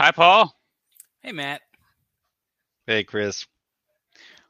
[0.00, 0.50] Hi, Paul.
[1.22, 1.60] Hey, Matt.
[2.86, 3.44] Hey, Chris.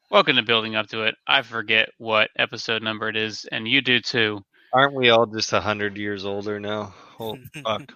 [0.08, 1.16] Welcome to Building Up to It.
[1.26, 4.42] I forget what episode number it is, and you do too.
[4.72, 6.94] Aren't we all just a hundred years older now?
[7.16, 7.92] Holy fuck!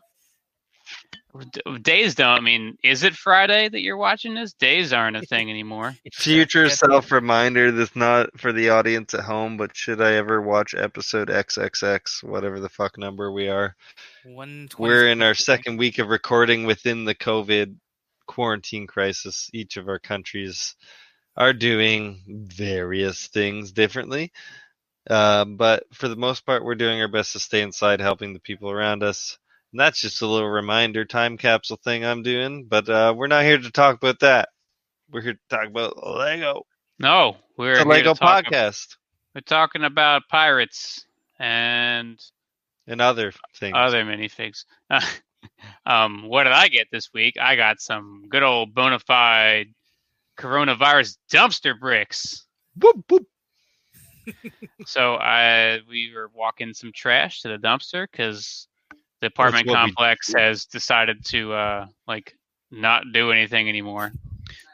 [1.53, 2.38] D- Days don't.
[2.38, 4.52] I mean, is it Friday that you're watching this?
[4.52, 5.96] Days aren't a thing anymore.
[6.12, 7.73] Future self reminder.
[7.73, 12.61] That's not for the audience at home, but should I ever watch episode XXX, whatever
[12.61, 13.74] the fuck number we are?
[14.24, 17.77] 120 We're in our second week of recording within the COVID
[18.27, 19.51] quarantine crisis.
[19.52, 20.77] Each of our countries
[21.37, 24.33] are doing various things differently.
[25.09, 28.41] Uh, but for the most part, we're doing our best to stay inside, helping the
[28.41, 29.38] people around us.
[29.74, 32.66] And that's just a little reminder, time capsule thing I'm doing.
[32.69, 34.50] But uh, we're not here to talk about that.
[35.10, 36.62] We're here to talk about Lego.
[37.00, 38.95] No, we're a Lego podcast
[39.34, 41.05] We're talking about pirates
[41.41, 42.20] and
[42.87, 43.74] and other things.
[43.77, 44.64] other minifigs.
[45.86, 47.34] um, what did I get this week?
[47.41, 49.75] I got some good old bona fide
[50.39, 52.47] coronavirus dumpster bricks.
[52.80, 53.27] Whoop, whoop.
[54.86, 58.69] So I we were walking some trash to the dumpster because
[59.25, 62.34] the apartment what we complex has decided to uh like
[62.70, 64.12] not do anything anymore.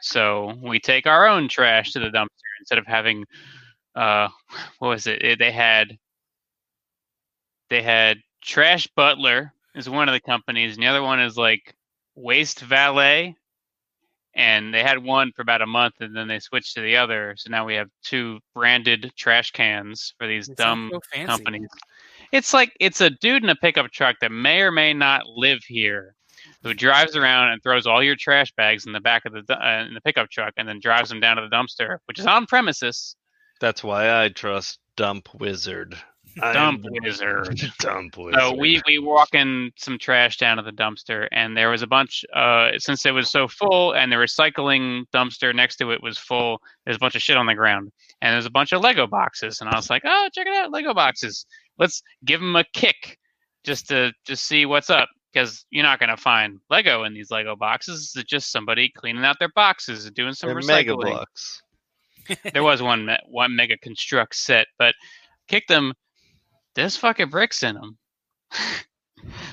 [0.01, 3.25] So we take our own trash to the dumpster instead of having
[3.95, 4.27] uh
[4.79, 5.21] what was it?
[5.23, 5.97] It- They had
[7.69, 11.73] they had Trash Butler is one of the companies, and the other one is like
[12.15, 13.35] Waste Valet.
[14.33, 17.35] And they had one for about a month, and then they switched to the other.
[17.37, 21.67] So now we have two branded trash cans for these It dumb so companies.
[22.31, 25.59] It's like it's a dude in a pickup truck that may or may not live
[25.67, 26.15] here,
[26.63, 29.85] who drives around and throws all your trash bags in the back of the uh,
[29.85, 32.45] in the pickup truck, and then drives them down to the dumpster, which is on
[32.45, 33.15] premises.
[33.59, 35.95] That's why I trust Dump Wizard.
[36.37, 37.61] Dump I'm Wizard.
[37.79, 38.35] Dump Wizard.
[38.41, 42.23] So we we walking some trash down to the dumpster, and there was a bunch.
[42.33, 46.61] Uh, since it was so full, and the recycling dumpster next to it was full,
[46.85, 49.59] there's a bunch of shit on the ground, and there's a bunch of Lego boxes,
[49.61, 51.45] and I was like, oh, check it out, Lego boxes.
[51.81, 53.17] Let's give them a kick,
[53.65, 57.55] just to just see what's up, because you're not gonna find Lego in these Lego
[57.55, 58.13] boxes.
[58.15, 61.61] It's just somebody cleaning out their boxes and doing some They're Mega Blocks.
[62.53, 64.93] there was one one mega construct set, but
[65.47, 65.93] kick them.
[66.75, 67.97] There's fucking bricks in them.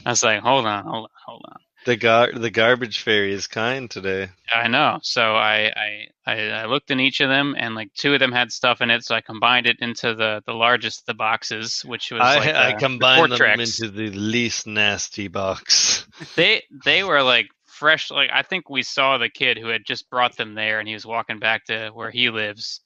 [0.06, 1.59] I was like, hold on, hold on, hold on.
[1.88, 4.28] The gar- the garbage fairy is kind today.
[4.54, 4.99] I know.
[5.03, 8.31] So I, I I I looked in each of them, and like two of them
[8.31, 9.04] had stuff in it.
[9.04, 12.54] So I combined it into the the largest of the boxes, which was I, like
[12.54, 13.82] I the- the combined them Fortrex.
[13.82, 16.06] into the least nasty box.
[16.37, 20.10] they they were like fresh like i think we saw the kid who had just
[20.10, 22.81] brought them there and he was walking back to where he lives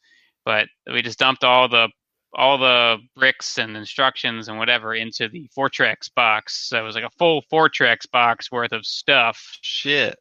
[0.44, 1.88] but we just dumped all the
[2.34, 7.04] all the bricks and instructions and whatever into the Fortrex box so it was like
[7.04, 10.16] a full Fortrex box worth of stuff Shit.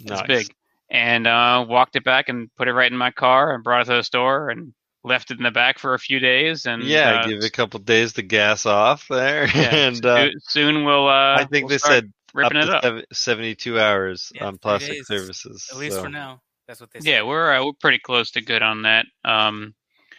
[0.00, 0.26] it's Nice.
[0.26, 0.54] big
[0.90, 3.84] and uh walked it back and put it right in my car and brought it
[3.86, 4.72] to the store and
[5.02, 7.50] left it in the back for a few days and Yeah, uh, give it a
[7.50, 11.68] couple days to gas off there, yeah, and uh, soon we'll uh I think we'll
[11.70, 15.68] they start said up ripping it to up seventy-two hours Yeah, on plastic days, services.
[15.72, 16.42] At least so for now.
[16.68, 17.08] That's what they said.
[17.08, 19.74] yeah we're uh, we're pretty close to good on that um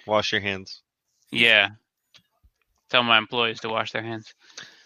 [0.08, 0.82] Wash your hands.
[1.32, 1.70] Yeah.
[2.90, 4.34] Tell my employees to wash their hands.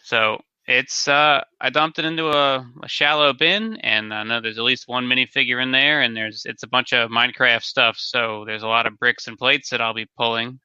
[0.04, 4.58] So it's uh I dumped it into a, a shallow bin and I know there's
[4.58, 8.44] at least one minifigure in there and there's it's a bunch of Minecraft stuff, so
[8.46, 10.60] there's a lot of bricks and plates that I'll be pulling.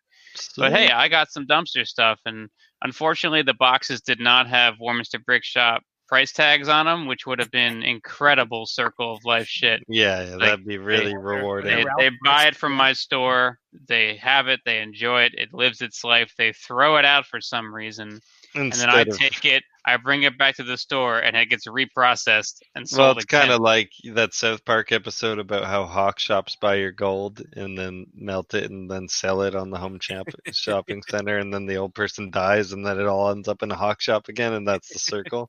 [0.56, 2.48] But hey, I got some dumpster stuff and
[2.82, 7.38] unfortunately the boxes did not have Warminster Brick Shop price tags on them, which would
[7.38, 9.80] have been incredible circle of life shit.
[9.86, 11.86] yeah, yeah, like, that'd be really they- rewarding.
[11.98, 13.60] They, they buy it from my store.
[13.86, 14.58] They have it.
[14.66, 15.34] They enjoy it.
[15.38, 16.34] It lives its life.
[16.36, 18.20] They throw it out for some reason,
[18.56, 19.62] and then I of take it.
[19.86, 22.98] I bring it back to the store, and it gets reprocessed and sold.
[22.98, 26.90] Well, it's kind of like that South Park episode about how hawk shops buy your
[26.90, 31.38] gold and then melt it and then sell it on the home champ shopping center,
[31.38, 34.00] and then the old person dies, and then it all ends up in a hawk
[34.00, 35.48] shop again, and that's the circle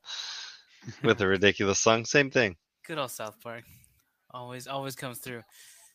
[1.02, 2.04] with a ridiculous song.
[2.04, 2.56] Same thing.
[2.86, 3.64] Good old South Park.
[4.30, 5.42] Always, always comes through.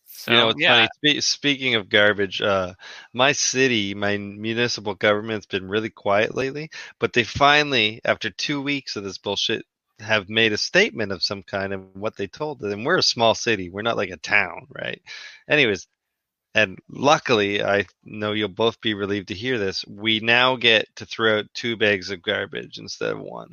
[0.06, 0.88] so, you know, it's yeah.
[1.01, 1.19] funny.
[1.19, 2.74] Spe- speaking of garbage, uh,
[3.13, 6.69] my city, my municipal government's been really quiet lately,
[7.00, 9.66] but they finally, after two weeks of this bullshit,
[10.00, 12.83] have made a statement of some kind of what they told them.
[12.83, 13.69] We're a small city.
[13.69, 15.01] We're not like a town, right?
[15.50, 15.88] Anyways,
[16.54, 19.86] and luckily, I know you'll both be relieved to hear this.
[19.88, 23.50] We now get to throw out two bags of garbage instead of one.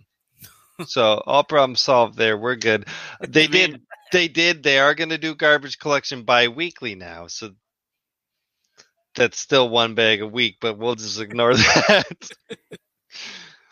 [0.87, 2.37] So all problems solved there.
[2.37, 2.87] We're good.
[3.21, 3.81] They did
[4.13, 7.51] they did they are going to do garbage collection bi-weekly now so
[9.17, 12.31] that's still one bag a week but we'll just ignore that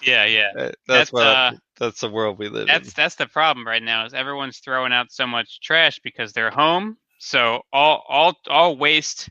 [0.02, 0.50] Yeah, yeah.
[0.50, 2.66] Uh, That's, That's, what uh, that's the world we live in.
[2.66, 6.50] That's that's the problem right now is everyone's throwing out so much trash because they're
[6.50, 6.96] home.
[7.18, 9.28] So all all all waste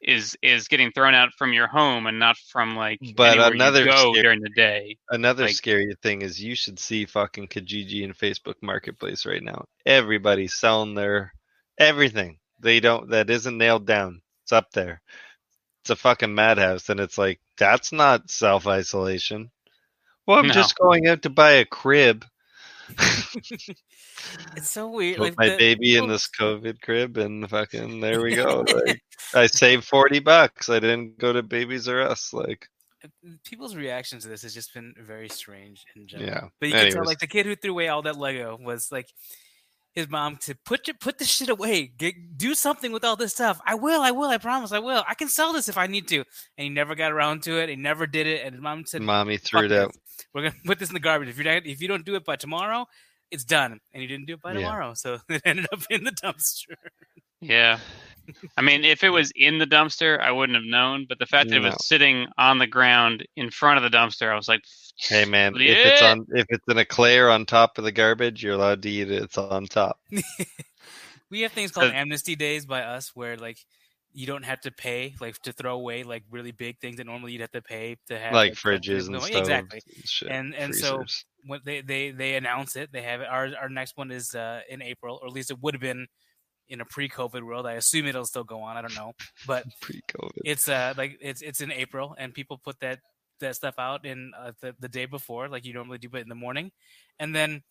[0.00, 4.12] is is getting thrown out from your home and not from like But another go
[4.12, 4.96] scare- during the day.
[5.10, 9.64] Another like- scary thing is you should see fucking Kijiji and Facebook Marketplace right now.
[9.84, 11.32] Everybody's selling their
[11.78, 12.38] everything.
[12.60, 14.22] They don't that isn't nailed down.
[14.44, 15.00] It's up there.
[15.82, 19.50] It's a fucking madhouse, and it's like that's not self isolation.
[20.26, 20.54] Well, I'm No.
[20.54, 22.24] just going out to buy a crib.
[24.56, 25.16] It's so weird.
[25.18, 28.64] Put like my the- baby in this COVID crib, and fucking there we go.
[28.86, 29.02] Like,
[29.34, 30.68] I saved forty bucks.
[30.68, 32.32] I didn't go to Babies R Us.
[32.32, 32.68] Like,
[33.04, 36.30] uh, uh, people's reaction to this has just been very strange in general.
[36.30, 36.48] yeah.
[36.60, 39.12] But you can tell, like the kid who threw away all that Lego was like
[39.98, 41.86] his mom to put your, put this shit away.
[41.86, 43.60] Get, do something with all this stuff.
[43.66, 44.00] I will.
[44.00, 44.28] I will.
[44.30, 44.72] I promise.
[44.72, 45.04] I will.
[45.06, 46.16] I can sell this if I need to.
[46.18, 46.24] And
[46.64, 47.68] he never got around to it.
[47.68, 48.44] He never did it.
[48.44, 49.94] And his mom said, Mommy threw it out.
[50.34, 51.28] We're gonna put this in the garbage.
[51.28, 52.86] If you're not, if you don't do it by tomorrow,
[53.30, 54.60] it's done." And he didn't do it by Yeah.
[54.60, 56.74] tomorrow, so it ended up in the dumpster.
[57.40, 57.78] Yeah.
[58.56, 61.06] I mean, if it was in the dumpster, I wouldn't have known.
[61.08, 61.68] But the fact that it No.
[61.68, 64.62] was sitting on the ground in front of the dumpster, I was like,
[65.00, 68.42] Hey man, if it's on if it's in a Claire on top of the garbage,
[68.42, 69.22] you're allowed to eat it.
[69.22, 69.98] It's on top.
[71.30, 73.58] We have things called So- amnesty days by us, where like
[74.14, 77.32] you don't have to pay like to throw away like really big things that normally
[77.32, 79.38] you'd have to pay to have like something fridges and no- stuff.
[79.40, 79.80] Exactly.
[80.04, 81.24] Shit, And- and so- freezers.
[81.46, 83.28] When they they they announce it, they have it.
[83.28, 86.08] Our our next one is uh, in April, or at least it would have been
[86.68, 87.66] in a pre-COVID world.
[87.66, 88.76] I assume it'll still go on.
[88.76, 89.12] I don't know,
[89.46, 90.42] but pre-COVID.
[90.44, 93.00] it's uh like it's it's in April, and people put that
[93.40, 96.28] that stuff out in uh, the the day before, like you normally do, but in
[96.28, 96.70] the morning,
[97.18, 97.62] and then.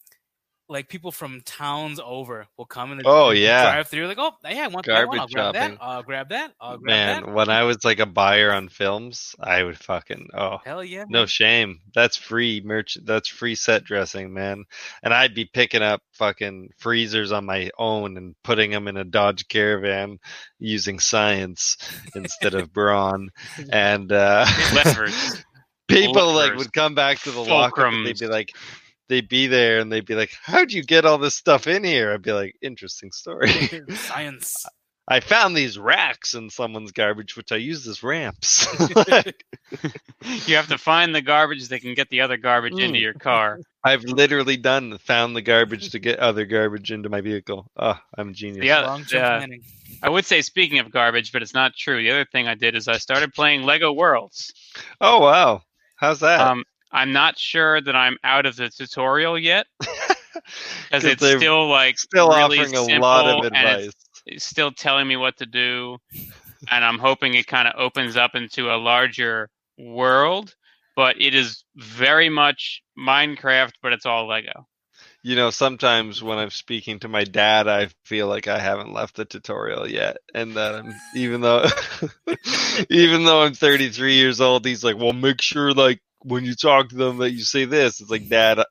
[0.70, 3.64] Like people from towns over will come and Oh, yeah.
[3.72, 5.78] drive through like oh yeah I want that one I'll Garbage grab that.
[5.80, 9.64] I'll grab that I'll grab Man, when I was like a buyer on films, I
[9.64, 11.28] would fucking oh hell yeah no man.
[11.28, 11.80] shame.
[11.96, 12.98] That's free merch.
[13.04, 14.66] That's free set dressing, man.
[15.04, 19.06] And I'd be picking up fucking freezers on my own and putting them in a
[19.06, 20.20] Dodge Caravan
[20.60, 21.78] using science
[22.14, 23.30] instead of brawn.
[23.72, 25.44] And uh, levers.
[25.88, 28.52] people like would come back to the lockup and they'd be like
[29.10, 32.14] they'd be there and they'd be like how'd you get all this stuff in here?
[32.14, 33.50] I'd be like interesting story.
[33.96, 34.66] Science.
[35.10, 38.68] I found these racks in someone's garbage which i use as ramps.
[40.46, 43.02] You have to find the garbage that can get the other garbage into Mm.
[43.02, 43.60] your car.
[43.84, 47.70] i've literally done found the garbage to get other garbage into my vehicle.
[47.78, 48.66] Oh i'm a genius.
[48.66, 49.56] Yeah, long term uh,
[50.04, 51.98] I would say, speaking of garbage, but it's not true.
[52.04, 54.54] The other thing I did is I started playing Lego Worlds.
[55.00, 55.62] oh wow.
[55.96, 56.40] How's that?
[56.42, 61.98] Um, I'm not sure that I'm out of the tutorial yet because it's still like
[62.00, 63.94] still really offering a lot of simple, and it's- advice
[64.30, 65.98] it's still telling me what to do,
[66.70, 70.54] and I'm hoping it kind of opens up into a larger world.
[70.98, 74.68] But it is very much Minecraft, but it's all Lego.
[75.24, 79.16] you know sometimes when i'm speaking to my dad i feel like i haven't left
[79.16, 81.66] the tutorial yet and that i'm even though
[82.90, 86.90] even though i'm 33 years old he's like well make sure like when you talk
[86.90, 88.64] to them that you say this it's like dad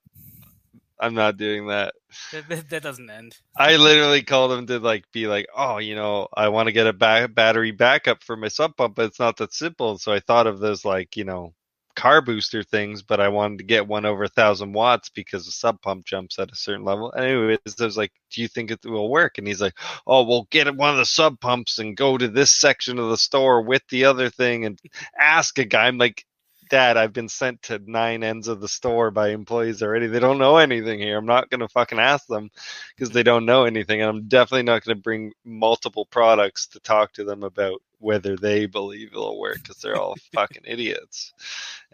[1.00, 1.94] i'm not doing that
[2.32, 6.28] that, that, doesn't end i literally called him to like be like oh you know
[6.34, 9.36] i want to get a ba- battery backup for my sub pump but it's not
[9.36, 11.52] that simple so i thought of those like you know
[11.96, 15.50] car booster things, but I wanted to get one over a thousand watts because the
[15.50, 17.12] sub pump jumps at a certain level.
[17.16, 19.76] Anyways, I was like, "Do you think it will work?" And he's like,
[20.06, 23.16] "Oh, well, get one of the sub pumps and go to this section of the
[23.16, 24.78] store with the other thing and
[25.18, 26.24] ask a guy." I'm like,
[26.68, 30.06] "Dad, I've been sent to nine ends of the store by employees already.
[30.06, 31.18] They don't know anything here.
[31.18, 32.50] I'm not going to fucking ask them
[32.94, 36.80] because they don't know anything, and I'm definitely not going to bring multiple products to
[36.80, 41.32] talk to them about." Whether they believe it'll work because they're all fucking idiots.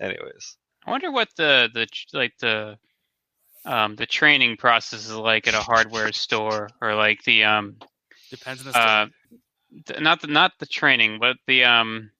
[0.00, 2.76] Anyways, I wonder what the the like the
[3.64, 7.76] um the training process is like at a hardware store or like the um
[8.30, 8.82] depends on the store.
[8.82, 9.06] uh
[10.00, 12.10] not the not the training but the um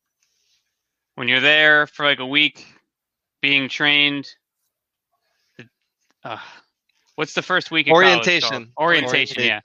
[1.14, 2.66] when you're there for like a week
[3.40, 4.28] being trained
[6.24, 6.38] uh,
[7.16, 8.72] what's the first week of college orientation.
[8.78, 9.60] orientation yeah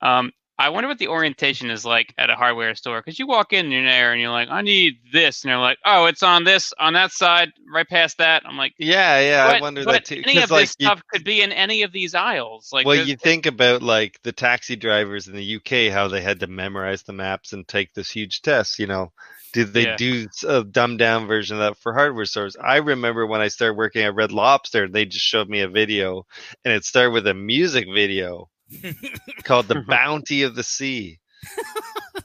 [0.00, 3.52] um I wonder what the orientation is like at a hardware store because you walk
[3.52, 6.44] in and there and you're like, I need this, and they're like, Oh, it's on
[6.44, 8.42] this, on that side, right past that.
[8.46, 10.22] I'm like, Yeah, yeah, but, I wonder but that too.
[10.24, 12.68] Any of like, this you- stuff could be in any of these aisles.
[12.72, 16.38] Like, well, you think about like the taxi drivers in the UK, how they had
[16.40, 18.78] to memorize the maps and take this huge test.
[18.78, 19.12] You know,
[19.52, 19.96] did they Yeah.
[19.96, 22.56] do a dumbed down version of that for hardware stores?
[22.62, 26.26] I remember when I started working at Red Lobster, they just showed me a video,
[26.64, 28.48] and it started with a music video
[29.44, 31.18] called "The Bounty of the Sea."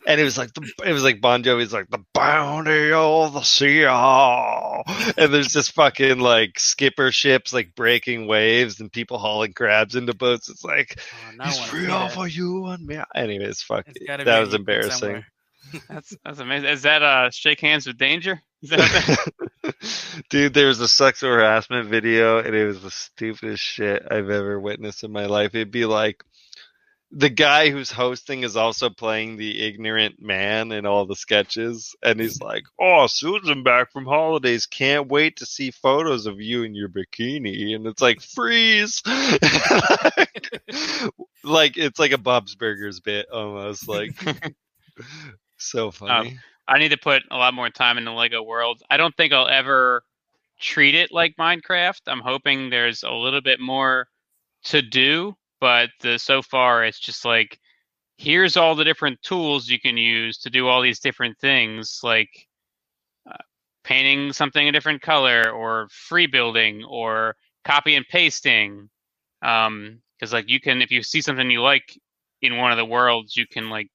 [0.05, 3.41] and it was like the it was like Bon Jovi's like the bounty of the
[3.41, 4.83] sea, ah.
[5.17, 10.13] and there's just fucking like skipper ships like breaking waves and people hauling crabs into
[10.13, 10.49] boats.
[10.49, 12.11] It's like Oh, I free that.
[12.13, 12.99] for you and me.
[13.15, 14.91] Anyways, fuck that was embarrassing.
[14.91, 15.27] somewhere.
[15.89, 16.69] That's that's amazing.
[16.69, 18.41] Is that uh shake hands with danger?
[18.61, 19.31] Is that
[20.29, 24.59] Dude, there was a sexual harassment video, and it was the stupidest shit I've ever
[24.59, 25.55] witnessed in my life.
[25.55, 26.23] It'd be like
[27.11, 32.19] the guy who's hosting is also playing the ignorant man in all the sketches, and
[32.19, 36.75] he's like, "Oh, Susan back from holidays, can't wait to see photos of you in
[36.75, 39.01] your bikini," and it's like, "Freeze!"
[41.43, 44.11] like it's like a Bob's Burgers bit almost, like
[45.57, 46.39] so funny.
[46.67, 48.81] I need to put a lot more time in the Lego world.
[48.89, 50.03] I don't think I'll ever
[50.59, 52.01] treat it like Minecraft.
[52.07, 54.07] I'm hoping there's a little bit more
[54.65, 57.59] to do, but the, so far it's just like
[58.17, 62.47] here's all the different tools you can use to do all these different things, like
[63.29, 63.37] uh,
[63.83, 68.89] painting something a different color, or free building, or copy and pasting.
[69.39, 71.97] Because like you can, if you see something you like
[72.41, 73.89] in one of the worlds, you can like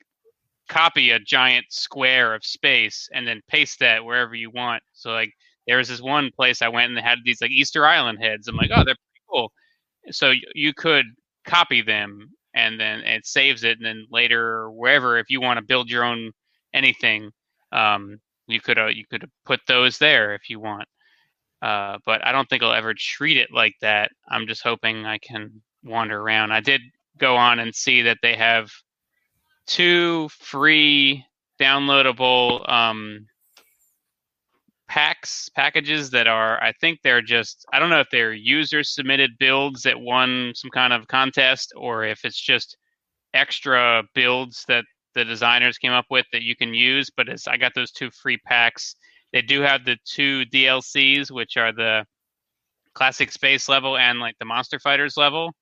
[0.72, 4.82] copy a giant square of space and then paste that wherever you want.
[4.94, 5.32] So like
[5.66, 8.48] there was this one place I went and they had these like Easter Island heads.
[8.48, 9.52] I'm like, oh, they're pretty cool.
[10.10, 11.06] So you could
[11.44, 15.64] copy them and then it saves it, and then later wherever if you want to
[15.64, 16.32] build your own
[16.74, 17.30] anything,
[17.72, 20.88] um, you could uh, you could put those there if you want.
[21.62, 24.10] Uh, but I don't think I'll ever treat it like that.
[24.28, 26.52] I'm just hoping I can wander around.
[26.52, 26.80] I did
[27.18, 28.70] go on and see that they have
[29.72, 31.24] two free
[31.58, 33.26] downloadable um,
[34.86, 39.38] packs packages that are I think they're just I don't know if they're user submitted
[39.38, 42.76] builds that won some kind of contest or if it's just
[43.32, 47.56] extra builds that the designers came up with that you can use but it's I
[47.56, 48.94] got those two free packs.
[49.32, 52.04] They do have the two DLCs which are the
[52.94, 55.52] classic space level and like the monster fighters level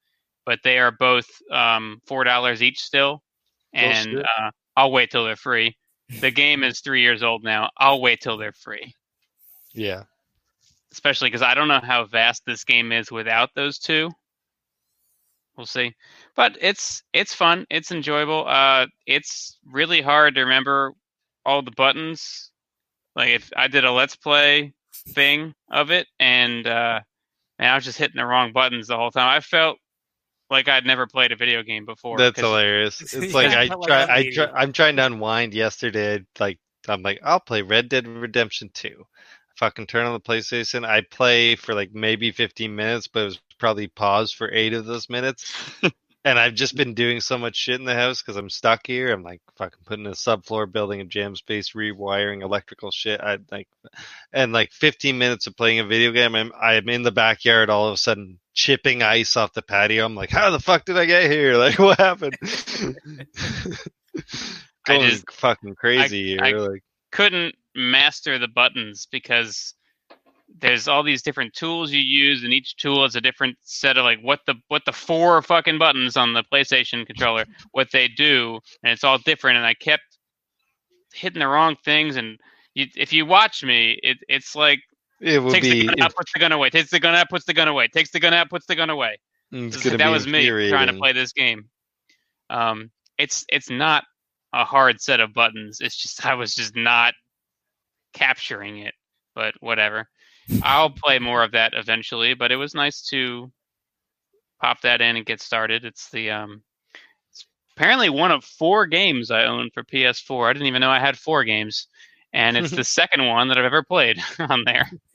[0.46, 3.22] but they are both um, four dollars each still
[3.72, 5.76] and uh, I'll wait till they're free.
[6.20, 7.70] The game is three years old now.
[7.76, 8.94] I'll wait till they're free,
[9.72, 10.04] Yeah.
[10.92, 14.10] especially because I don't know how vast this game is without those two.
[15.56, 15.94] We'll see,
[16.36, 17.66] but it's it's fun.
[17.70, 18.46] It's enjoyable.
[18.48, 20.92] Uh, it's really hard to remember
[21.44, 22.50] all the buttons.
[23.14, 24.72] Like if I did a let's play
[25.10, 27.00] thing of it, and uh,
[27.58, 29.28] and I was just hitting the wrong buttons the whole time.
[29.28, 29.76] I felt
[30.50, 32.18] like I'd never played a video game before.
[32.18, 33.00] That's hilarious.
[33.14, 35.54] It's like I try, I'm I try, I'm trying to unwind.
[35.54, 39.04] Yesterday, like I'm like, I'll play Red Dead Redemption Two.
[39.56, 40.86] Fucking turn on the PlayStation.
[40.86, 44.86] I play for like maybe 15 minutes, but it was probably paused for eight of
[44.86, 45.54] those minutes.
[46.24, 49.10] and I've just been doing so much shit in the house because I'm stuck here.
[49.12, 53.20] I'm like fucking putting a subfloor, building a jam space, rewiring electrical shit.
[53.20, 53.68] I like,
[54.32, 56.34] and like 15 minutes of playing a video game.
[56.34, 57.70] I'm I'm in the backyard.
[57.70, 60.04] All of a sudden, chipping ice off the patio.
[60.04, 61.56] I'm like, how the fuck did I get here?
[61.58, 62.36] Like, what happened?
[64.86, 66.58] I Going just- fucking crazy I- here.
[66.58, 69.74] like, couldn't master the buttons because
[70.58, 74.04] there's all these different tools you use and each tool has a different set of
[74.04, 78.58] like what the what the four fucking buttons on the PlayStation controller what they do
[78.82, 80.02] and it's all different and I kept
[81.12, 82.38] hitting the wrong things and
[82.74, 84.80] you, if you watch me it, it's like
[85.20, 87.46] it will takes the gun out puts the gun away takes the gun out puts
[87.46, 89.18] the gun away takes the gun out puts the gun away
[89.52, 91.68] It's that was me trying to play this game.
[92.48, 94.04] Um, it's it's not
[94.52, 95.78] a hard set of buttons.
[95.80, 97.14] It's just I was just not
[98.12, 98.94] capturing it.
[99.34, 100.08] But whatever.
[100.62, 102.34] I'll play more of that eventually.
[102.34, 103.50] But it was nice to
[104.60, 105.84] pop that in and get started.
[105.84, 106.62] It's the um,
[107.30, 110.48] it's apparently one of four games I own for PS4.
[110.48, 111.86] I didn't even know I had four games,
[112.32, 114.90] and it's the second one that I've ever played on there.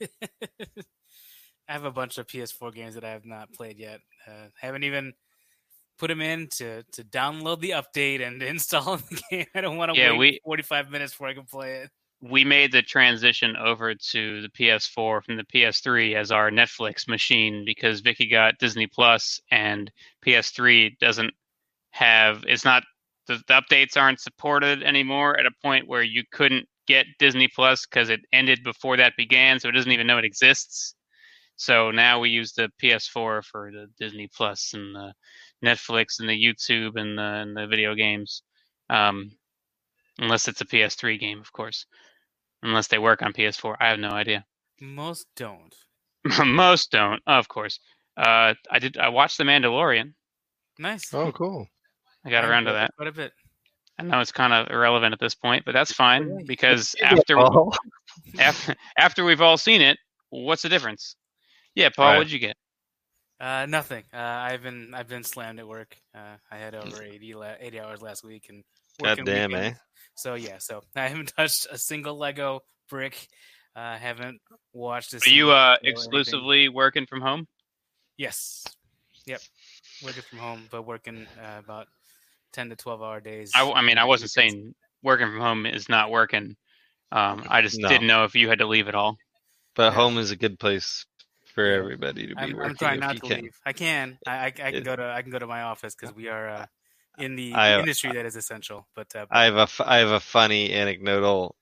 [1.68, 4.00] I have a bunch of PS4 games that I have not played yet.
[4.26, 5.12] Uh, haven't even
[5.98, 9.46] put them in to, to download the update and install the game.
[9.54, 11.90] I don't want to Yeah, wait we- 45 minutes before I can play it.
[12.20, 17.64] We made the transition over to the PS4 from the PS3 as our Netflix machine
[17.64, 19.90] because Vicky got Disney Plus and
[20.24, 21.32] PS3 doesn't
[21.90, 22.82] have it's not
[23.26, 27.86] the, the updates aren't supported anymore at a point where you couldn't get Disney Plus
[27.86, 30.94] because it ended before that began, so it doesn't even know it exists.
[31.56, 35.12] So now we use the PS4 for the Disney Plus and the
[35.64, 38.42] Netflix and the YouTube and the, and the video games.
[38.90, 39.32] Um,
[40.18, 41.86] unless it's a PS3 game, of course.
[42.62, 44.44] Unless they work on PS4, I have no idea.
[44.80, 45.74] Most don't.
[46.44, 47.78] Most don't, of course.
[48.16, 48.96] Uh, I did.
[48.96, 50.14] I watched The Mandalorian.
[50.78, 51.12] Nice.
[51.14, 51.68] Oh, cool.
[52.24, 52.90] I got I around to that.
[52.96, 53.32] Quite a bit.
[53.98, 57.74] I know it's kind of irrelevant at this point, but that's fine because after Paul.
[58.38, 59.96] after after we've all seen it,
[60.30, 61.16] what's the difference?
[61.74, 62.16] Yeah, Paul, Right.
[62.18, 62.56] what'd you get?
[63.40, 64.04] Uh, nothing.
[64.12, 65.96] Uh, I've been I've been slammed at work.
[66.14, 68.64] Uh, I had over 80, la- 80 hours last week and
[69.02, 69.72] God working damn, eh?
[70.16, 73.28] So yeah, so I haven't touched a single Lego brick.
[73.74, 74.40] Uh, haven't
[74.72, 75.90] watched a Are you uh, show anything.
[75.92, 77.46] exclusively working from home?
[78.16, 78.64] Yes.
[79.26, 79.40] Yep.
[80.04, 81.86] Working from home, but working uh, about
[82.52, 83.52] ten to twelve hour days.
[83.54, 84.52] I, I mean, I wasn't weekends.
[84.54, 86.56] saying working from home is not working.
[87.12, 87.88] Um, I just No.
[87.88, 89.16] didn't know if you had to leave at all.
[89.74, 89.96] But Yeah.
[89.96, 91.04] home is a good place
[91.54, 92.70] for everybody to be I'm, working.
[92.70, 93.42] I'm trying not to can.
[93.42, 93.56] leave.
[93.66, 94.18] I can.
[94.26, 96.28] I, I, I can It- go to I can go to my office because we
[96.28, 96.66] are uh,
[97.18, 98.86] in the have- industry that is essential.
[98.94, 101.56] But uh, I have a I have a funny anecdotal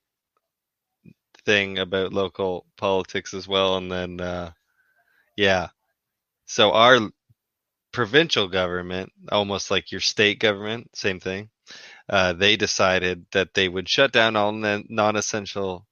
[1.44, 4.52] thing about local politics as well, and then uh,
[5.36, 5.68] yeah,
[6.46, 6.98] so our
[7.92, 11.48] provincial government, almost like your state government, same thing.
[12.08, 15.86] Uh, they decided that they would shut down all non-essential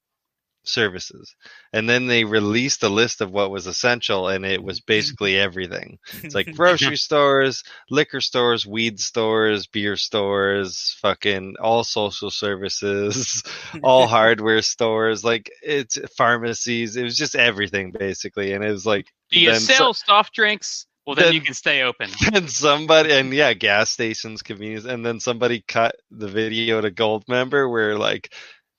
[0.64, 1.34] services,
[1.72, 5.98] and then they released a list of what was essential, and it was basically everything.
[6.22, 13.42] It's like grocery stores, liquor stores, weed stores, beer stores, fucking all social services,
[13.82, 16.96] all hardware stores, like it's pharmacies.
[16.96, 20.34] It was just everything basically, and it was like Do you then so- sell soft
[20.34, 20.86] drinks?
[21.04, 22.10] Well, then, you can stay open.
[22.32, 27.68] and somebody and yeah, gas stations, convenience, and then somebody cut the video to Goldmember
[27.68, 28.32] where like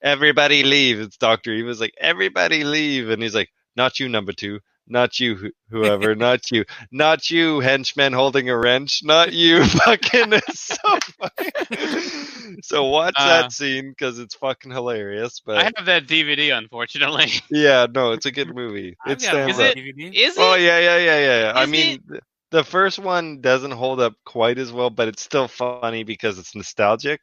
[0.04, 1.00] everybody leave.
[1.00, 1.52] It's Doctor.
[1.52, 4.60] He was like everybody leave, and he's like not you, number two.
[4.86, 10.34] Not you, whoever, not you, not you, henchman holding a wrench, not you, fucking.
[10.54, 12.58] So funny.
[12.62, 15.40] So watch Uh, that scene because it's fucking hilarious.
[15.44, 17.32] But I have that DVD, unfortunately.
[17.50, 18.96] yeah, no, it's a good movie.
[19.04, 19.76] I've It stands Is up.
[19.76, 20.40] it- Is it?
[20.40, 21.40] Oh yeah, yeah, yeah, yeah.
[21.40, 21.52] yeah.
[21.56, 22.20] I mean, th-
[22.50, 26.54] the first one doesn't hold up quite as well, but it's still funny because it's
[26.54, 27.22] nostalgic.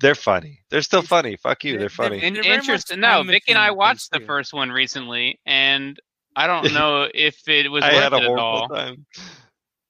[0.00, 0.60] They're funny.
[0.70, 1.36] They're still funny.
[1.36, 1.72] Fuck you.
[1.72, 2.22] they're- They're they're- funny.
[2.22, 3.00] In- They're interesting.
[3.00, 5.98] No, time Vicky and I watched the first one recently, and
[6.34, 8.68] I don't know if it was I worth had a it at all.
[8.68, 9.06] time.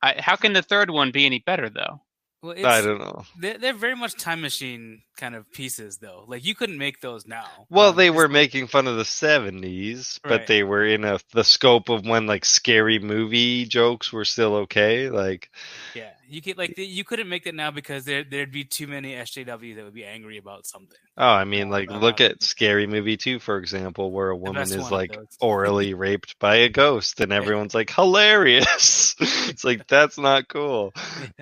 [0.02, 2.02] I, how can the third one be any better, though?
[2.42, 3.25] Well, I don't know.
[3.40, 6.24] they're, they're very much time machine kind of pieces, though.
[6.28, 7.46] Like you couldn't make those now.
[7.70, 10.46] Well, Um, they just- were making fun of the '70s, but Right.
[10.46, 15.09] they were in a the scope of when like scary movie jokes were still okay.
[15.09, 15.50] Like,
[15.94, 19.14] Yeah, you could like you couldn't make that now because there there'd be too many
[19.14, 20.98] SJW that would be angry about something.
[21.16, 24.62] oh, I mean, like Uh, look at Scary Movie 2, for example, where a woman
[24.62, 29.14] is like orally raped by a ghost, and everyone's like hilarious.
[29.20, 30.92] it's like that's not cool.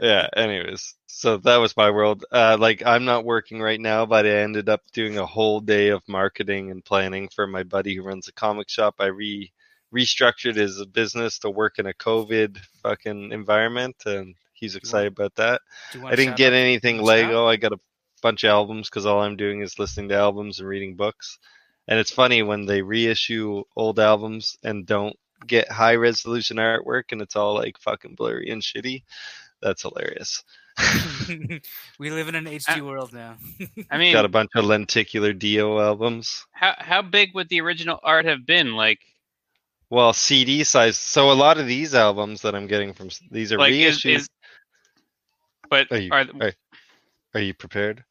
[0.01, 4.27] yeah anyways so that was my world uh like i'm not working right now but
[4.27, 8.03] i ended up doing a whole day of marketing and planning for my buddy who
[8.03, 9.51] runs a comic shop i re
[9.95, 14.35] restructured his business to work in a covid fucking environment and
[14.65, 15.61] he's excited about that
[16.05, 17.31] i didn't get anything wanna shout?
[17.31, 17.79] lego i got a
[18.23, 21.39] bunch of albums because all i'm doing is listening to albums and reading books
[21.87, 25.15] and it's funny when they reissue old albums and don't
[25.47, 29.03] get high resolution artwork and it's all like fucking blurry and shitty
[29.61, 30.43] that's hilarious
[32.01, 33.37] we live in an HD uh, world now.
[33.93, 38.01] I mean, got a bunch of lenticular dio albums how how big would the original
[38.03, 38.75] art have been?
[38.75, 38.99] Like,
[39.91, 43.59] well cd size so a lot of these albums that i'm getting from these are
[43.59, 44.29] like is, is
[45.75, 46.53] but Are you- are are-
[47.35, 48.05] are you prepared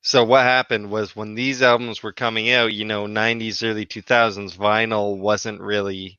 [0.00, 4.56] so what happened was when these albums were coming out you know 90s early 2000s
[4.56, 6.18] vinyl wasn't really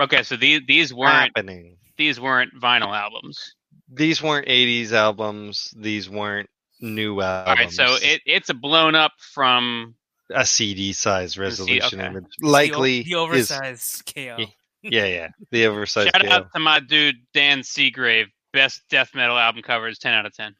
[0.00, 0.22] okay?
[0.22, 3.54] So these these weren't happening these weren't vinyl albums.
[3.92, 6.48] these weren't 80s albums these weren't
[6.80, 9.94] new albums All right, so it it's a blown up from
[10.30, 12.06] a cd size resolution okay.
[12.08, 14.38] image The likely the, is oversized scale.
[14.82, 16.32] yeah yeah the oversized shout scale.
[16.32, 18.26] out to my dude Dan Seagrave.
[18.58, 20.56] Best death metal album covers, ten out of ten.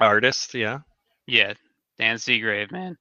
[0.00, 0.80] artist yeah
[1.26, 1.54] Yeah,
[1.98, 2.96] Dan Seagrave, man.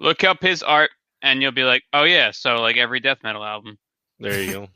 [0.00, 0.90] Look up his art,
[1.22, 3.78] and you'll be like, oh yeah, so like every death metal album.
[4.18, 4.68] there you go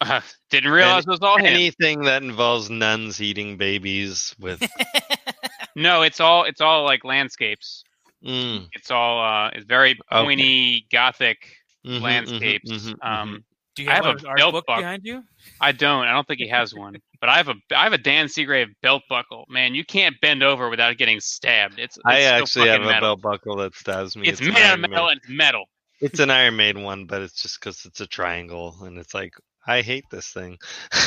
[0.00, 1.46] Uh, didn't realize it was all him.
[1.46, 4.60] anything that involves nuns eating babies with
[5.76, 7.84] No, it's all it's all like landscapes.
[8.24, 10.24] mm, It's all uh, it's very Okay.
[10.24, 11.38] pointy gothic
[11.86, 12.70] mhm, landscapes.
[12.70, 13.44] mhm, mhm, um,
[13.76, 15.22] Do you I have, have a art belt book behind you?
[15.60, 16.06] I don't.
[16.06, 16.96] I don't think he has one.
[17.20, 19.44] But I have a I have a Dan Seagrave belt buckle.
[19.48, 21.78] Man, you can't bend over without getting stabbed.
[21.78, 23.16] It's, it's I actually have fucking a metal.
[23.16, 24.26] belt buckle that stabs me.
[24.26, 25.64] It's, an made out of metal and it's metal.
[26.00, 29.34] It's an Iron Maiden one, but it's just because it's a triangle, and it's like
[29.66, 30.58] I hate this thing.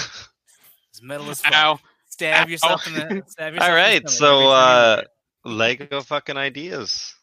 [0.94, 1.54] It's metal as fuck.
[1.56, 1.80] Ow.
[2.08, 2.50] Stab Ow.
[2.52, 3.24] yourself in the.
[3.26, 5.04] Stab yourself All in the so every time
[5.46, 5.56] you uh.
[5.56, 7.16] Lego fucking ideas,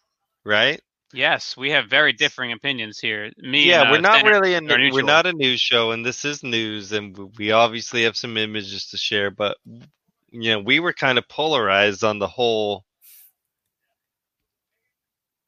[0.44, 0.80] right?
[1.12, 3.32] Yes, we have very differing opinions here.
[3.38, 5.90] Me, yeah, and, uh, we're not Senator really a are we're not a news show,
[5.90, 9.30] and this is news, and we obviously have some images to share.
[9.30, 9.56] But
[10.30, 12.84] you know, we were kind of polarized on the whole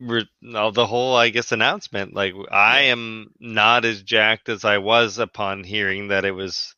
[0.01, 2.14] re- no, the whole I guess announcement.
[2.14, 6.75] Like I am not as jacked as I was upon hearing that it was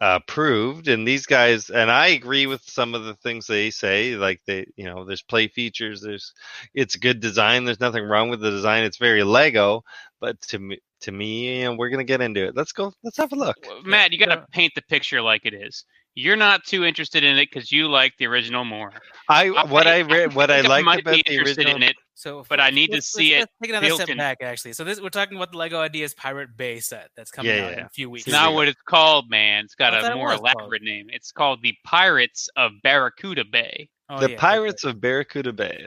[0.00, 4.16] uh, approved, and these guys and I agree with some of the things they say.
[4.16, 6.00] Like they, you know, there's play features.
[6.00, 6.32] There's
[6.74, 7.64] it's good design.
[7.64, 8.84] There's nothing wrong with the design.
[8.84, 9.84] It's very Lego,
[10.20, 10.78] but to me.
[11.04, 12.54] To me, and we're gonna get into it.
[12.54, 12.92] Let's go.
[13.02, 13.56] Let's have a look.
[13.66, 15.86] Well, Matt, you got to paint the picture like it is.
[16.14, 18.92] You're not too interested in it because you like the original more.
[19.26, 21.76] I what I read, what I think liked about the original.
[21.76, 24.18] in it, So, but I need to see it let's Take another built step in.
[24.18, 24.74] back, actually.
[24.74, 27.70] So this we're talking about the Lego Ideas Pirate Bay set that's coming Yeah, out
[27.72, 28.26] yeah, in a few weeks.
[28.26, 28.54] It's not go.
[28.56, 29.64] what it's called, man.
[29.64, 30.54] It's got a more was called.
[30.56, 31.06] elaborate name.
[31.10, 33.88] It's called the Pirates of Barracuda Bay.
[34.10, 35.86] Oh, the yeah, Pirates of Barracuda Bay.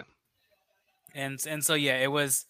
[1.14, 2.46] and and so yeah, it was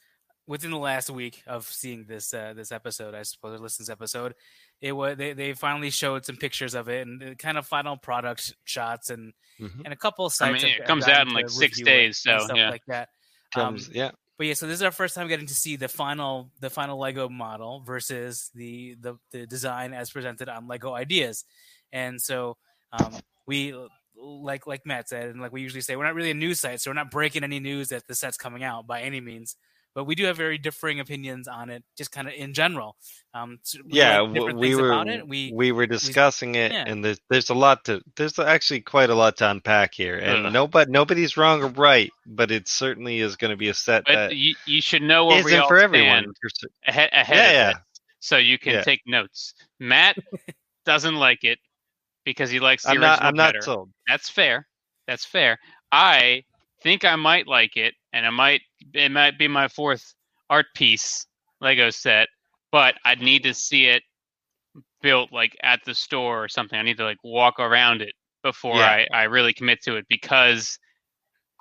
[0.47, 3.89] within the last week of seeing this uh, this episode, I suppose, or listen to
[3.89, 4.33] this episode.
[4.81, 7.97] It was they, they finally showed some pictures of it and the kind of final
[7.97, 9.81] product sh- shots and Mhm.
[9.85, 10.63] and a couple of I sites.
[10.63, 12.69] mean, it comes out in, like, six review it days, so, stuff yeah.
[12.71, 13.09] like that.
[13.53, 14.11] Comes, Um, yeah.
[14.37, 16.99] But yeah, so this is our first time getting to see the final the final
[16.99, 21.45] Lego model versus the the, the design as presented on Lego Ideas,
[21.91, 22.57] and so
[22.91, 23.13] um,
[23.45, 23.75] we
[24.15, 26.81] like like Matt said, and like we usually say, we're not really a news site,
[26.81, 29.55] so we're not breaking any news that the set's coming out by any means.
[29.95, 32.95] But we do have very differing opinions on it, just kind of in general.
[33.35, 35.27] Um, so we yeah, like we were about it.
[35.27, 36.85] We, we were discussing it, yeah.
[36.87, 40.47] and there's there's a lot to there's actually quite a lot to unpack here, and
[40.47, 40.53] Ugh.
[40.53, 44.15] nobody nobody's wrong or right, but it certainly is going to be a set But
[44.15, 46.23] that you, you should know where we isn't all for everyone.
[46.23, 47.69] stand for cer- ahead, ahead Yeah, of yeah.
[47.71, 47.77] it,
[48.19, 48.81] so you can Yeah.
[48.83, 49.53] take notes.
[49.79, 50.17] Matt
[50.85, 51.59] doesn't like it
[52.25, 53.61] because he likes the I'm original not I'm not better.
[53.61, 53.89] sold.
[54.07, 54.67] That's fair.
[55.07, 55.59] That's fair.
[55.91, 56.43] I
[56.81, 58.61] think I might like it, and I might
[58.93, 60.13] it might be my fourth
[60.49, 61.25] art piece
[61.61, 62.27] Lego set,
[62.71, 64.03] but I'd need to see it
[65.01, 66.77] built like at the store or something.
[66.77, 68.85] I need to like walk around it before Yeah.
[68.85, 70.77] I, I really commit to it because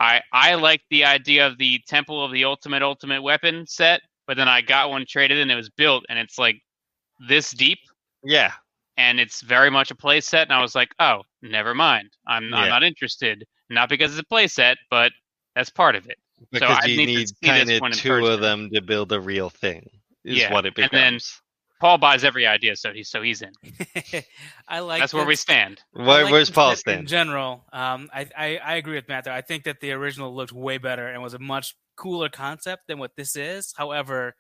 [0.01, 4.37] I I like the idea of the Temple of the Ultimate Ultimate Weapon set, but
[4.37, 6.57] then I got one traded and it was built and it's like
[7.29, 7.79] this deep
[8.25, 8.53] Yeah,
[8.97, 12.49] and it's very much a play set and i was like oh never mind i'm,
[12.51, 12.57] Yeah.
[12.57, 15.13] I'm not interested not because it's a play set but
[15.55, 16.19] that's part of it
[16.51, 18.33] because I you need need kind of two person.
[18.33, 19.89] of them to build a real thing.
[20.25, 20.93] Is Yeah, what it becomes.
[20.93, 21.21] and then-
[21.81, 23.51] paul buys every idea so he's so he's in
[24.69, 28.09] I like that's where we stand Where, like where's the Paul set In general, um,
[28.15, 29.33] I, I I agree with Matt there.
[29.35, 32.99] I think that the original looked way better and was a much cooler concept than
[32.99, 33.75] what this is.
[33.77, 34.37] However,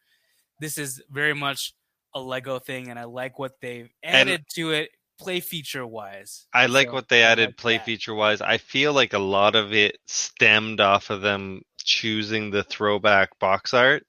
[0.60, 1.72] this is very much
[2.14, 6.46] a Lego thing, and I like what they've And- added to it, play feature wise.
[6.54, 7.86] I like So, what they I added like play that.
[7.86, 8.40] feature wise.
[8.40, 13.75] I feel like a lot of it stemmed off of them choosing the throwback box
[13.75, 14.05] art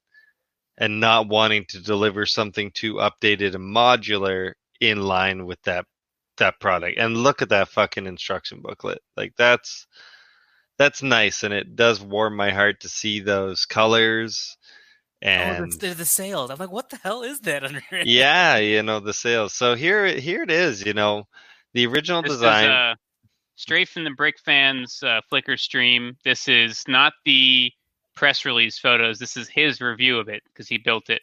[0.78, 5.86] and not wanting to deliver something too updated and modular in line with that
[6.38, 6.98] that product.
[6.98, 9.00] And look at that fucking instruction booklet.
[9.16, 9.88] Like that's
[10.78, 14.58] that's nice and it does warm my heart to see those colors
[15.26, 16.50] Oh, and the, the, the sales.
[16.52, 18.08] I'm like, what the hell is that under it?
[18.08, 19.54] yeah, you know the sales.
[19.54, 21.28] So here here it is, you know.
[21.74, 22.96] The original this design is uh,
[23.56, 27.72] straight from the brick fans uh, flickr stream this is not the
[28.16, 31.22] press release photos this is his review of it because he built it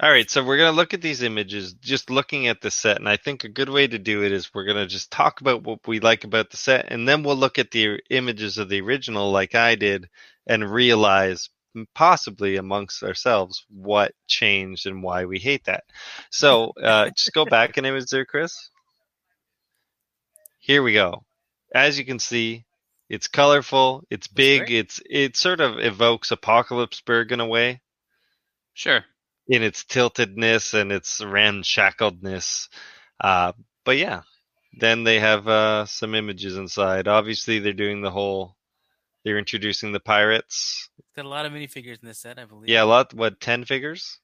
[0.00, 2.98] All right, so we're going to look at these images, just looking at the set.
[2.98, 5.40] And I think a good way to do it is we're going to just talk
[5.40, 8.68] about what we like about the set, and then we'll look at the images of
[8.68, 10.08] the original, like I did,
[10.48, 11.48] and realize
[11.94, 15.84] possibly amongst ourselves what changed and why we hate that.
[16.30, 18.70] So uh, just go back an image there, Chris.
[20.58, 21.24] Here we go.
[21.74, 22.64] As you can see,
[23.08, 27.80] it's colorful, it's big, it's it sort of evokes Apocalypseburg in a way
[28.72, 29.04] sure
[29.48, 32.68] in its tiltedness and its ramshackledness.
[33.20, 33.52] Uh,
[33.84, 34.22] but yeah,
[34.78, 37.08] then they have uh, some images inside.
[37.08, 38.56] Obviously, they're doing the whole.
[39.24, 40.90] They're introducing the pirates.
[41.16, 42.68] Got a lot of minifigures in this set, I believe.
[42.68, 43.14] Yeah, a lot.
[43.14, 44.18] What ten figures?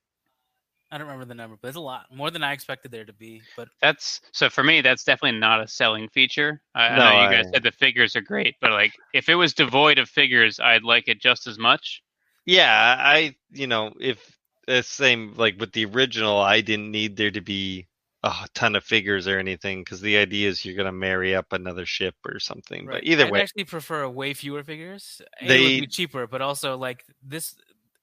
[0.92, 3.12] I don't remember the number, but it's a lot more than I expected there to
[3.12, 3.42] be.
[3.56, 4.80] But That's so for me.
[4.80, 6.60] That's definitely not a selling feature.
[6.74, 9.28] I, I No, know you guys I- said the figures are great, but like if
[9.28, 12.02] it was devoid of figures, I'd like it just as much.
[12.46, 13.36] Yeah, I.
[13.52, 17.86] You know, if the same like with the original, I didn't need there to be
[18.22, 21.86] a ton of figures or anything because the idea is you're gonna marry up another
[21.86, 22.86] ship or something.
[22.86, 25.22] But either I'd way, I actually prefer way fewer figures.
[25.40, 27.54] A, it They- would be cheaper, but also like this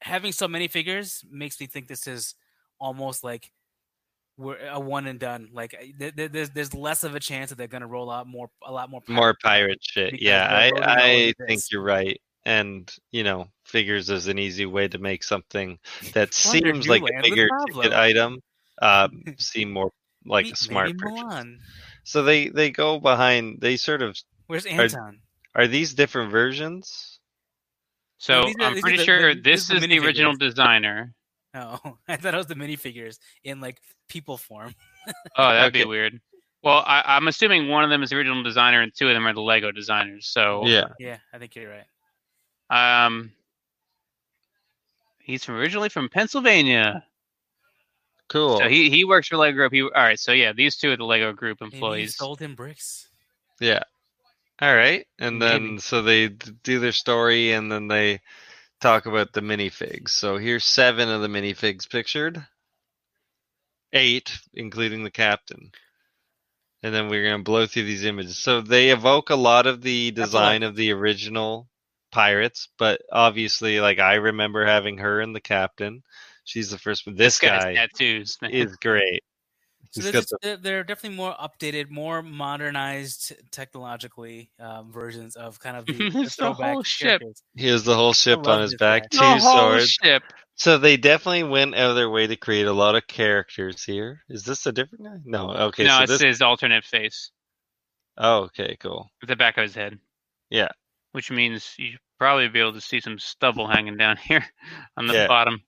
[0.01, 2.33] having so many figures makes me think this is
[2.79, 3.51] almost like
[4.37, 5.49] we're a one and done.
[5.51, 8.49] Like th- th- there's there's less of a chance that they're gonna roll out more
[8.65, 10.21] a lot more more pirate pirate shit.
[10.21, 12.19] Yeah, I, I think you're right.
[12.45, 15.79] And you know, figures is an easy way to make something
[16.13, 18.39] that seems like a bigger ticket item
[18.81, 19.91] um, seem more
[20.25, 21.23] like Me- a smart maybe purchase.
[21.23, 21.55] Mulan.
[22.03, 23.59] So they they go behind.
[23.59, 25.19] They sort of Where's Anton?
[25.55, 27.19] Are these different versions?
[28.19, 31.13] So these are- I'm pretty the- sure the- this is the the original designer.
[31.57, 34.75] Oh, I thought it was the minifigures in like people form.
[35.37, 36.19] Oh, that'd be weird.
[36.63, 39.25] Well, I, I'm assuming one of them is the original designer and two of them
[39.27, 40.27] are the Lego designers.
[40.27, 40.85] So Yeah.
[40.99, 41.69] Yeah, I think you're
[42.69, 43.05] right.
[43.05, 43.31] um,
[45.19, 47.03] he's from, originally from Pennsylvania.
[48.29, 48.57] Cool.
[48.57, 49.71] So he, he works for Lego Group.
[49.71, 50.19] He all right.
[50.19, 52.17] So yeah, these two are the Lego Group Maybe you employees.
[52.17, 53.07] sold him bricks.
[53.61, 53.83] Yeah.
[54.61, 55.05] All right.
[55.19, 55.77] And then Maybe.
[55.79, 58.19] so they d- do their story and then they
[58.79, 60.09] talk about the minifigs.
[60.09, 62.45] So here's seven of the minifigs pictured.
[63.93, 65.71] Eight, including the captain.
[66.83, 68.37] And then we're going to blow through these images.
[68.37, 71.67] So they evoke a lot of the design of the original
[72.11, 76.03] pirates, but obviously, like, I remember having her and the captain.
[76.43, 77.15] She's the first one.
[77.15, 78.51] This, guy's guy tattoos, man.
[78.53, 79.23] is great.
[79.91, 85.59] So He's they're, just, they're, they're definitely more updated, more modernized technologically um, versions of
[85.59, 87.21] kind of the, the It's the throwback whole ship.
[87.21, 87.43] characters.
[87.55, 89.07] He has the whole ship on his this back, guy.
[89.11, 89.89] two the whole swords.
[90.03, 90.23] ship.
[90.55, 94.21] So they definitely went out of their way to create a lot of characters here.
[94.29, 95.17] Is this a different guy?
[95.23, 95.49] No.
[95.51, 95.83] Okay.
[95.83, 96.21] no, so it's this.
[96.21, 97.31] his alternate face
[98.17, 98.75] Oh, okay.
[98.79, 99.09] Cool.
[99.21, 99.99] with the back of his head.
[100.49, 100.69] Yeah.
[101.11, 104.43] Which means you should probably be able to see some stubble hanging down here
[104.97, 105.27] on the Yeah.
[105.27, 105.61] bottom.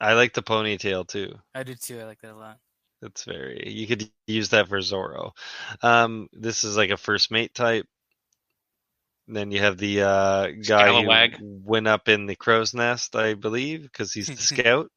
[0.00, 1.34] I like the ponytail too.
[1.54, 2.00] I do too.
[2.00, 2.58] I like that a lot.
[3.04, 3.68] That's very.
[3.72, 5.32] You could use that for Zorro.
[5.82, 7.86] Um, this is like a first mate type.
[9.28, 11.38] Then you have the uh, guy Scalawag.
[11.38, 14.90] who went up in the crow's nest, I believe, because he's the scout.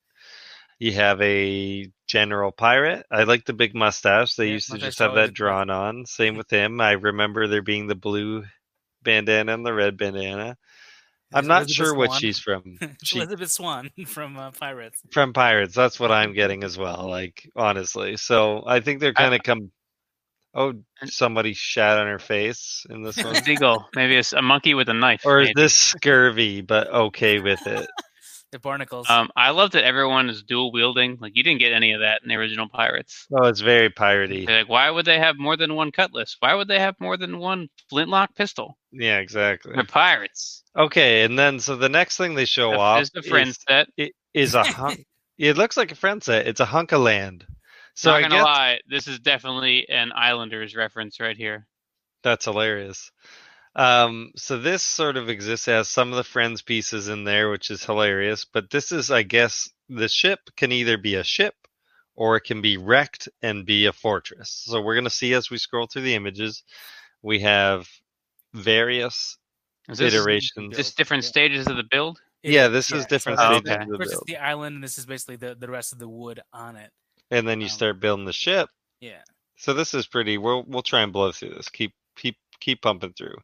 [0.79, 3.05] You have a general pirate.
[3.11, 4.35] I like the big mustache.
[4.35, 6.05] They Yeah, used to just have that drawn on.
[6.07, 6.81] Same with him.
[6.81, 8.45] I remember there being the blue
[9.03, 10.57] bandana and the red bandana.
[11.33, 12.77] I'm It's not Elizabeth sure what she's from.
[12.81, 15.01] It's She Elizabeth Swann from uh, Pirates.
[15.11, 15.75] from pirates.
[15.75, 17.07] That's what I'm getting as well.
[17.09, 19.71] Like honestly, so I think they're kind of come.
[20.53, 20.73] Oh,
[21.05, 23.87] somebody shat on her face in this one, Seagull.
[23.95, 25.21] Maybe it's a monkey with a knife.
[25.25, 25.61] or is maybe.
[25.61, 26.61] this scurvy?
[26.61, 27.87] But okay with it.
[28.51, 29.09] The barnacles.
[29.09, 31.17] Um, I love that everyone is dual wielding.
[31.19, 33.27] Like you didn't get any of that in the original Pirates.
[33.31, 34.45] Oh, it's very piratey.
[34.45, 36.37] They're like, why would they have more than one cutlass?
[36.39, 38.77] Why would they have more than one flintlock pistol?
[38.93, 39.73] Yeah, exactly.
[39.75, 40.63] They're pirates.
[40.77, 43.59] Okay, and then so the next thing they show The- off is the friend is,
[43.67, 43.89] set.
[43.97, 45.05] it is a hunk.
[45.37, 46.47] it looks like a friend set.
[46.47, 47.45] It's a hunk of land.
[47.95, 51.67] So Not I gonna guess lie, this is definitely an Islanders reference right here.
[52.23, 53.11] That's hilarious.
[53.77, 57.69] Um, so this sort of exists as some of the friends pieces in there, which
[57.69, 58.43] is hilarious.
[58.43, 61.53] But this is, I guess, the ship can either be a ship
[62.15, 64.63] or it can be wrecked and be a fortress.
[64.65, 66.63] So we're gonna see as we scroll through the images,
[67.21, 67.87] we have
[68.53, 69.37] various
[69.89, 70.75] Is this, iterations.
[70.75, 71.29] this different Yeah.
[71.29, 72.19] stages of the build?
[72.41, 73.83] It- yeah, this yeah, is different so Oh, this is stages okay.
[73.83, 76.07] of the it's build, the island, and this is basically the, the rest of the
[76.09, 76.91] wood on it.
[77.29, 78.69] and then you um, start building the ship.
[79.01, 79.21] Yeah.
[79.57, 80.37] So this is pretty.
[80.37, 81.69] We'll we'll try and blow through this.
[81.69, 83.37] Keep keep keep pumping through.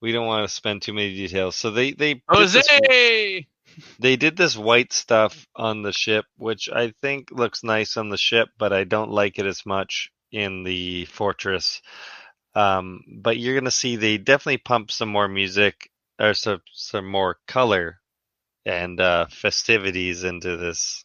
[0.00, 1.56] We don't want to spend too many details.
[1.56, 2.22] So they they did
[2.52, 2.68] this-
[3.98, 8.16] they did this white stuff on the ship, which I think looks nice on the
[8.16, 11.82] ship, but I don't like it as much in the fortress.
[12.54, 17.38] Um, but you're gonna see they definitely pump some more music or some some more
[17.48, 18.00] color
[18.66, 21.04] and uh, festivities into this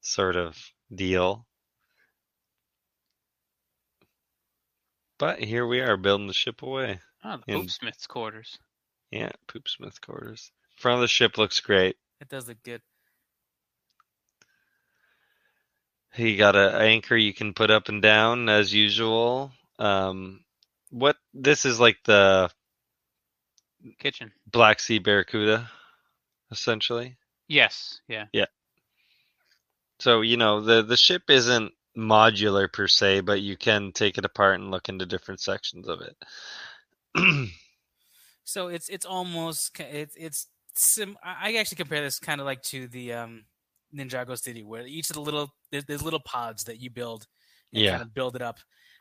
[0.00, 0.56] sort of
[0.94, 1.46] deal.
[5.24, 7.00] But here we are building the ship away.
[7.24, 8.58] Oh, the In- Poopsmith's quarters.
[9.10, 10.52] Yeah, Poopsmith quarters.
[10.76, 11.96] Front of the ship looks great.
[12.20, 12.82] It does look good.
[16.14, 19.50] You got an anchor you can put up and down as usual.
[19.78, 20.44] Um,
[20.90, 22.50] what this is like the
[23.98, 24.30] Kitchen.
[24.46, 25.70] Black Sea Barracuda,
[26.50, 27.16] essentially.
[27.48, 27.98] Yes.
[28.08, 28.26] Yeah.
[28.34, 28.48] Yeah.
[30.00, 34.24] So you know the the ship isn't modular per se, but you can take it
[34.24, 36.16] apart and look into different sections of it.
[38.46, 41.16] So it's it's almost it's it's sim.
[41.24, 43.44] I I actually compare this kind of like to the um,
[43.96, 47.26] Ninjago City, where each of the little there's, there's little pods that you build,
[47.72, 47.92] and Yeah.
[47.92, 48.58] kind of build it up.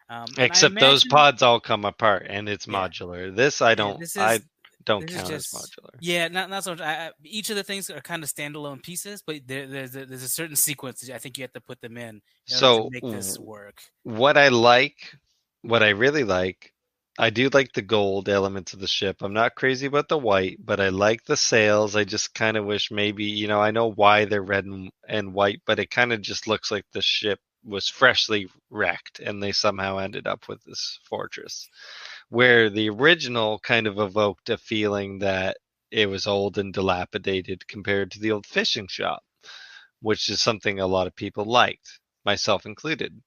[0.10, 2.74] Um, I Except those pods all come apart and it's Yeah.
[2.88, 3.36] modular.
[3.36, 4.42] This I don't this I is-
[4.86, 5.90] don't count just- as modular.
[6.00, 6.82] Yeah, not not so much.
[6.82, 10.06] I, I, each of the things are kind of standalone pieces, but there, there's a,
[10.06, 12.84] there's a certain sequence that I think you have to put them in, in So
[12.84, 13.82] to make this work.
[14.04, 15.16] what I like,
[15.62, 16.74] what I really like,
[17.20, 19.18] I do like the gold elements of the ship.
[19.22, 21.96] I'm not crazy about the white, but I like the sails.
[21.96, 25.34] I just kind of wish maybe, you know, I know why they're red and, and
[25.34, 29.52] white, but it kind of just looks like the ship was freshly wrecked and they
[29.52, 31.70] somehow ended up with this fortress.
[32.34, 35.58] Where the original kind of evoked a feeling that
[35.92, 39.24] it was old and dilapidated compared to the old fishing shop,
[40.02, 43.22] which is something a lot of people liked, myself included.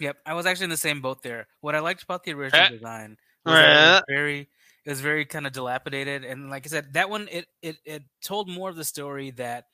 [0.00, 1.46] Yep, I was actually in the same boat there.
[1.60, 2.68] What I liked about the original Eh.
[2.68, 4.48] design was was very
[4.84, 8.02] it was very kind of dilapidated and like i said that one it it, it
[8.24, 9.64] told more of the story that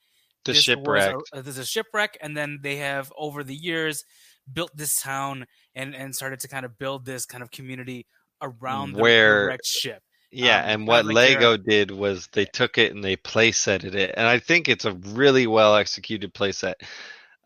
[0.44, 1.14] The this shipwreck.
[1.32, 4.04] a- uh, there's a shipwreck and then they have over the years
[4.52, 8.06] built this town and and started to kind of build this kind of community
[8.42, 12.28] around the, the Where- wrecked ship Yeah, Um, and what like they're- Lego did was
[12.32, 15.74] they took it and they play setted it, and I think it's a really well
[15.76, 16.80] executed play set.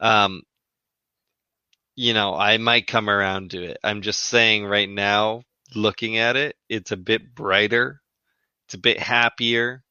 [0.00, 0.42] Um,
[1.94, 3.78] you know, I might come around to it.
[3.84, 5.42] I'm just saying right now,
[5.74, 8.00] looking at it, it's a bit brighter,
[8.66, 9.84] it's a bit happier.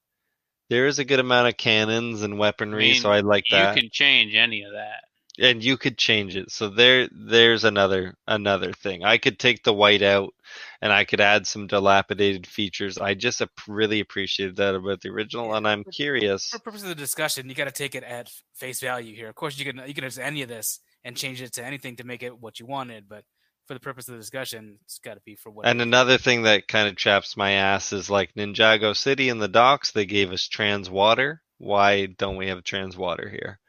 [0.69, 3.75] There is a good amount of cannons and weaponry, so mean, I like You that.
[3.75, 5.03] You can change any of that.
[5.39, 6.51] And you could change it.
[6.51, 9.03] So there, there's another another thing.
[9.03, 10.33] I could take the white out,
[10.81, 12.97] and I could add some dilapidated features.
[12.97, 16.47] I just really appreciated that about the original, and I'm curious.
[16.49, 19.35] for purpose of the discussion you got to take it at face value here of
[19.35, 22.03] course you can you can use any of this and change it to anything to
[22.03, 23.23] make it what you wanted but
[23.67, 26.43] for the purpose of the discussion it's got to be for what And another thing
[26.43, 29.91] that kind of chaps my ass is like Ninjago City in the docks.
[29.91, 31.41] They gave us trans water.
[31.57, 33.59] Why don't we have trans water here?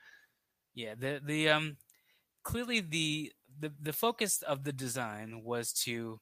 [0.74, 1.76] Yeah, the the um
[2.44, 6.20] clearly the the the focus of the design was to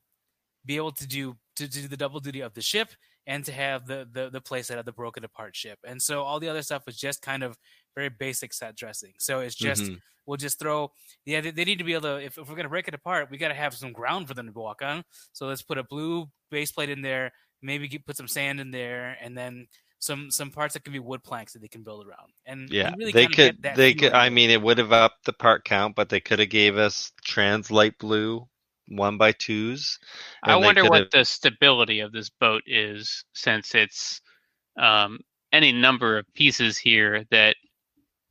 [0.65, 2.91] be able to do to do the double duty of the ship
[3.27, 5.79] and to have the the the place of the broken apart ship.
[5.87, 7.57] And so all the other stuff was just kind of
[7.95, 9.15] very basic set dressing.
[9.21, 10.01] So it's just Mhm.
[10.27, 10.93] we'll just throw
[11.25, 12.95] yeah they, they need to be able to if, if we're going to break it
[12.95, 15.79] apart we got to have some ground for them to walk on so let's put
[15.79, 17.33] a blue base plate in there
[17.63, 19.67] maybe get, put some sand in there and then
[20.01, 22.93] some some parts that can be wood planks that they can build around and Yeah,
[22.99, 23.63] really they could.
[23.63, 24.13] that They could.
[24.13, 27.13] I mean, it would have upped the part count, but they could have gave us
[27.23, 28.49] trans light blue
[28.89, 29.99] one by twos.
[30.43, 34.21] I wonder what have- the stability of this boat is, since it's
[34.79, 35.21] um,
[35.53, 37.57] any number of pieces here that,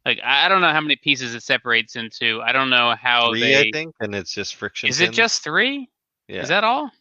[0.06, 2.42] like, I I don't know how many pieces it separates into.
[2.42, 3.60] I don't know how three, they.
[3.60, 4.90] I think, and it's just friction.
[4.90, 5.88] Is it just three?
[6.28, 6.42] Yeah.
[6.42, 6.92] Is that all?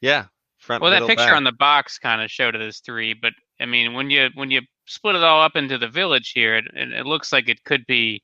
[0.00, 0.26] yeah?
[0.58, 0.82] Front.
[0.82, 1.36] Well, that picture back.
[1.36, 4.50] on the box kind of showed it as three, but I mean, when you when
[4.50, 7.64] you split it all up into the village here, it, it, it looks like it
[7.64, 8.22] could be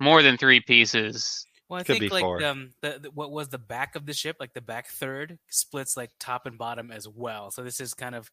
[0.00, 1.44] more than three pieces.
[1.68, 4.14] Well, I Could think be like um, the, the what was the back of the
[4.14, 7.50] ship, like the back third, splits like top and bottom as well.
[7.50, 8.30] So this is kind of,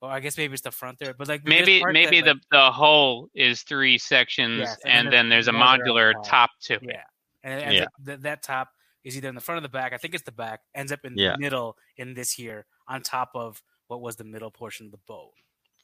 [0.00, 2.42] or I guess maybe it's the front third, but like Maybe maybe that, the like,
[2.68, 6.12] the whole is three sections, Yes, and, and then then there's a there's another modular
[6.14, 6.24] top.
[6.26, 6.80] top to it.
[6.84, 7.02] yeah,
[7.42, 7.86] and, and Yeah.
[8.02, 8.68] the- that top
[9.02, 9.92] is either in the front or the back.
[9.92, 10.60] I think it's the back.
[10.74, 11.32] Ends up in Yeah.
[11.32, 14.98] the middle in this here, on top of what was the middle portion of the
[15.08, 15.32] boat.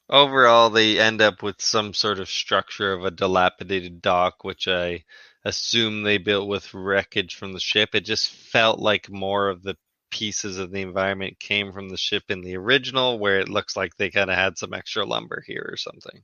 [0.09, 5.03] Overall, they end up with some sort of structure of a dilapidated dock, which I
[5.45, 7.89] assume they built with wreckage from the ship.
[7.93, 9.77] It just felt like more of the
[10.11, 13.95] pieces of the environment came from the ship in the original, where it looks like
[13.95, 16.21] they kind of had some extra lumber here or something.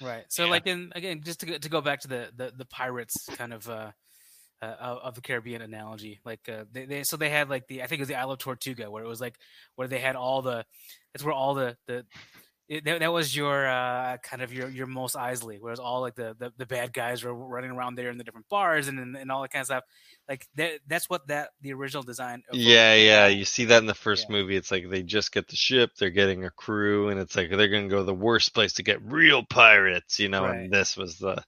[0.00, 0.24] Right.
[0.28, 0.50] So Yeah.
[0.50, 3.52] like in again, just to go, to go back to the the, the pirates kind
[3.52, 3.92] of uh,
[4.60, 7.82] uh of of the Caribbean analogy, like uh, they, they so they had like the
[7.82, 9.36] I think it was the Isle of Tortuga where it was like
[9.76, 10.64] where they had all the
[11.12, 12.04] that's where all the the
[12.72, 16.14] it, that, that was your uh, kind of your your Mos Eisley, whereas all like
[16.14, 19.14] the, the the bad guys were running around there in the different bars and and,
[19.14, 19.84] and all that kind of stuff.
[20.28, 22.42] Like that that's what that the original design.
[22.50, 23.26] Yeah, yeah.
[23.26, 24.36] You see that in the first Yeah.
[24.36, 24.56] movie.
[24.56, 27.68] It's like they just get the ship, they're getting a crew, and it's like they're
[27.68, 30.44] going to go to the worst place to get real pirates, you know.
[30.44, 30.60] Right.
[30.60, 31.44] And this was the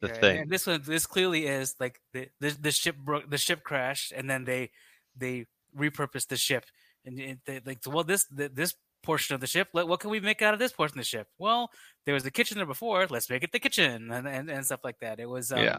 [0.00, 0.38] the and- thing.
[0.42, 4.12] And this one, this clearly is like the the, the ship broke, the ship crashed,
[4.12, 4.70] and then they
[5.14, 5.46] they
[5.78, 6.64] repurposed the ship,
[7.04, 8.74] and it, they, like well this the, this
[9.04, 11.28] portion of the ship, what can we make out of this portion of the ship?
[11.38, 11.70] Well,
[12.04, 14.80] there was the kitchen there before, let's make it the kitchen, and and, and stuff
[14.84, 15.20] like that.
[15.20, 15.78] It was um, Yeah.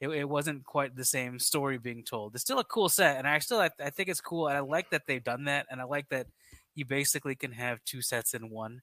[0.00, 2.34] It, it wasn't quite the same story being told.
[2.34, 4.60] It's still a cool set, and I still I, I think it's cool, and I
[4.60, 6.26] like that they've done that, and I like that
[6.74, 8.82] you basically can have two sets in one,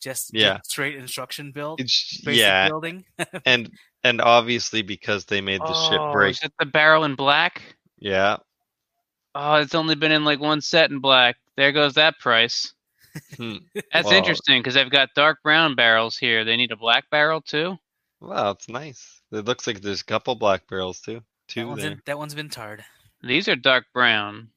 [0.00, 0.58] just just Yeah.
[0.64, 3.04] straight instruction build, It's, basic yeah, building.
[3.44, 3.70] and
[4.02, 6.30] and obviously because they made the ship Oh, break.
[6.32, 7.62] is it the barrel in black?
[7.98, 8.38] Yeah.
[9.34, 11.36] Oh, it's only been in like one set in black.
[11.58, 12.72] There goes that price.
[13.36, 13.56] Hmm.
[13.92, 16.44] That's Well- interesting because they've got dark brown barrels here.
[16.44, 17.76] They need a black barrel too.
[18.20, 19.20] Wow, it's nice.
[19.32, 21.14] It looks like there's a couple black barrels too.
[21.16, 21.92] that Two one's there.
[21.92, 22.84] in, that one's been tarred.
[23.22, 24.48] These are dark brown.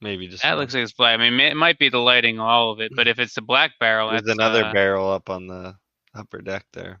[0.00, 0.60] Maybe just That one.
[0.60, 1.18] looks like it's black.
[1.18, 3.72] I mean, it might be the lighting, all of it, but if it's the black
[3.80, 5.74] barrel, There's that's another uh, barrel up on the
[6.14, 7.00] upper deck there.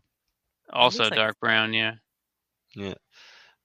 [0.72, 1.74] also looks like- dark brown.
[1.74, 1.94] Yeah.
[2.74, 2.94] Yeah.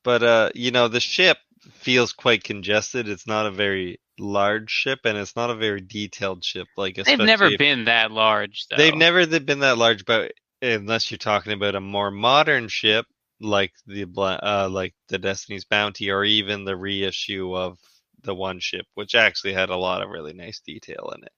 [0.03, 1.38] But uh, you know, the ship
[1.72, 3.07] feels quite congested.
[3.07, 6.68] It's not a very large ship, and it's not a very detailed ship.
[6.78, 8.78] Like They've never if- been that large, though.
[8.78, 13.05] They've never been that large, but unless you're talking about a more modern ship
[13.39, 17.80] like the uh, like the Destiny's Bounty, or even the reissue of
[18.24, 21.32] the one ship, which actually had a lot of really nice detail in it.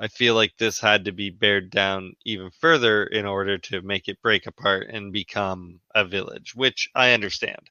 [0.00, 4.06] I feel like this had to be bared down even further in order to make
[4.06, 7.68] it break apart and become a village, which I understand.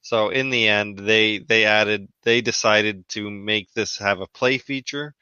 [0.00, 4.58] So in the end, they they added they decided to make this have a play
[4.58, 5.14] feature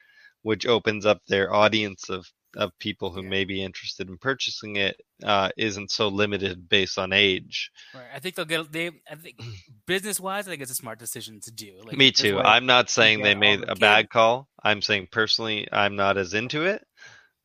[0.43, 2.25] which opens up their audience of
[2.55, 7.13] of people who may be interested in purchasing it uh, not so limited based on
[7.13, 7.69] age.
[7.93, 8.05] Right.
[8.15, 8.87] I think they'll get they.
[9.09, 9.39] I think
[9.85, 11.81] business wise, I think it's a smart decision to do.
[11.83, 12.39] Like, Me too.
[12.39, 13.79] I'm not saying they made the a kids.
[13.79, 14.47] bad call.
[14.63, 16.83] I'm saying personally, I'm not as into it,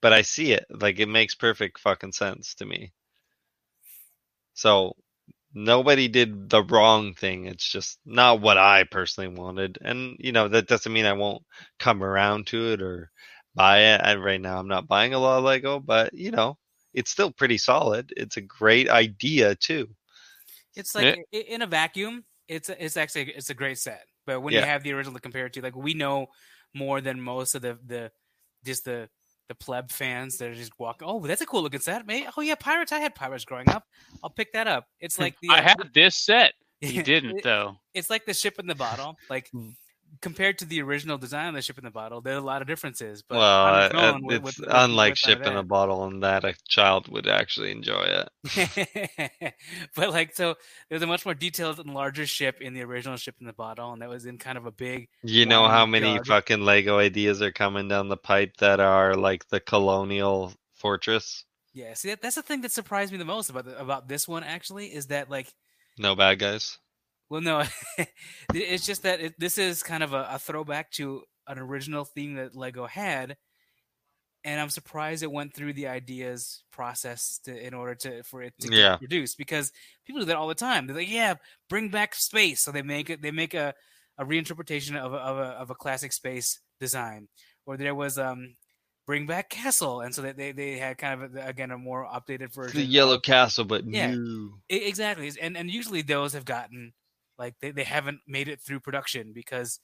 [0.00, 0.64] but I see it.
[0.70, 2.92] Like it makes perfect fucking sense to me.
[4.54, 4.94] So
[5.54, 7.46] nobody did the wrong thing.
[7.46, 9.78] It's just not what I personally wanted.
[9.82, 11.42] And, you know, that doesn't mean I won't
[11.78, 13.10] come around to it or
[13.54, 14.00] buy it.
[14.02, 16.58] And right now I'm not buying a lot of Lego, but, you know,
[16.94, 18.12] it's still pretty solid.
[18.16, 19.88] It's a great idea too.
[20.74, 21.40] It's like yeah.
[21.40, 24.06] in a vacuum, it's it's actually it's a great set.
[24.26, 24.60] But when yeah.
[24.60, 26.26] you have the original to compare it to, like we know
[26.74, 28.10] more than most of the the
[28.64, 29.08] just the
[29.52, 31.06] the pleb fans that are just walking.
[31.06, 32.26] Oh, that's a cool looking set, mate.
[32.36, 32.90] Oh yeah, pirates.
[32.92, 33.84] I had pirates growing up.
[34.22, 34.86] I'll pick that up.
[35.00, 35.50] It's like the.
[35.50, 36.54] I uh, had this set.
[36.82, 37.76] You didn't though.
[37.94, 39.16] It's like the ship in the bottle.
[39.30, 39.68] Like hmm
[40.20, 42.60] compared to the original design of the ship in the bottle, there are a lot
[42.60, 43.22] of differences.
[43.22, 46.54] But well, uh, it's with, with, unlike with ship in a bottle, and that a
[46.68, 49.54] child would actually enjoy it.
[49.96, 50.56] but like, so
[50.88, 53.92] there's a much more detailed and larger ship in the original ship in the bottle,
[53.92, 55.08] and that was in kind of a big.
[55.22, 59.48] You know how many fucking Lego ideas are coming down the pipe that are like
[59.48, 61.44] the colonial fortress?
[61.74, 64.44] Yeah, see, that's the thing that surprised me the most about the, about this one.
[64.44, 65.52] Actually, is that like
[65.98, 66.78] no bad guys.
[67.32, 67.62] Well, no,
[68.52, 72.34] it's just that it, this is kind of a, a, throwback to an original theme
[72.34, 73.38] that Lego had,
[74.44, 78.52] and I'm surprised it went through the ideas process to, in order to for it
[78.60, 78.90] to yeah.
[78.90, 79.72] get produced because
[80.04, 80.86] people do that all the time.
[80.86, 81.36] They're like, "Yeah,
[81.70, 83.22] bring back space," so they make it.
[83.22, 83.72] They make a,
[84.18, 87.28] a reinterpretation of a, of a of a classic space design.
[87.64, 88.56] Or there was um
[89.06, 92.78] bring back Castle, and so they, they had kind of again a more updated version.
[92.78, 94.58] The Yellow Castle, but yeah, new.
[94.68, 95.32] exactly.
[95.40, 96.92] And and usually those have gotten
[97.38, 99.80] like they, they haven't made it through production because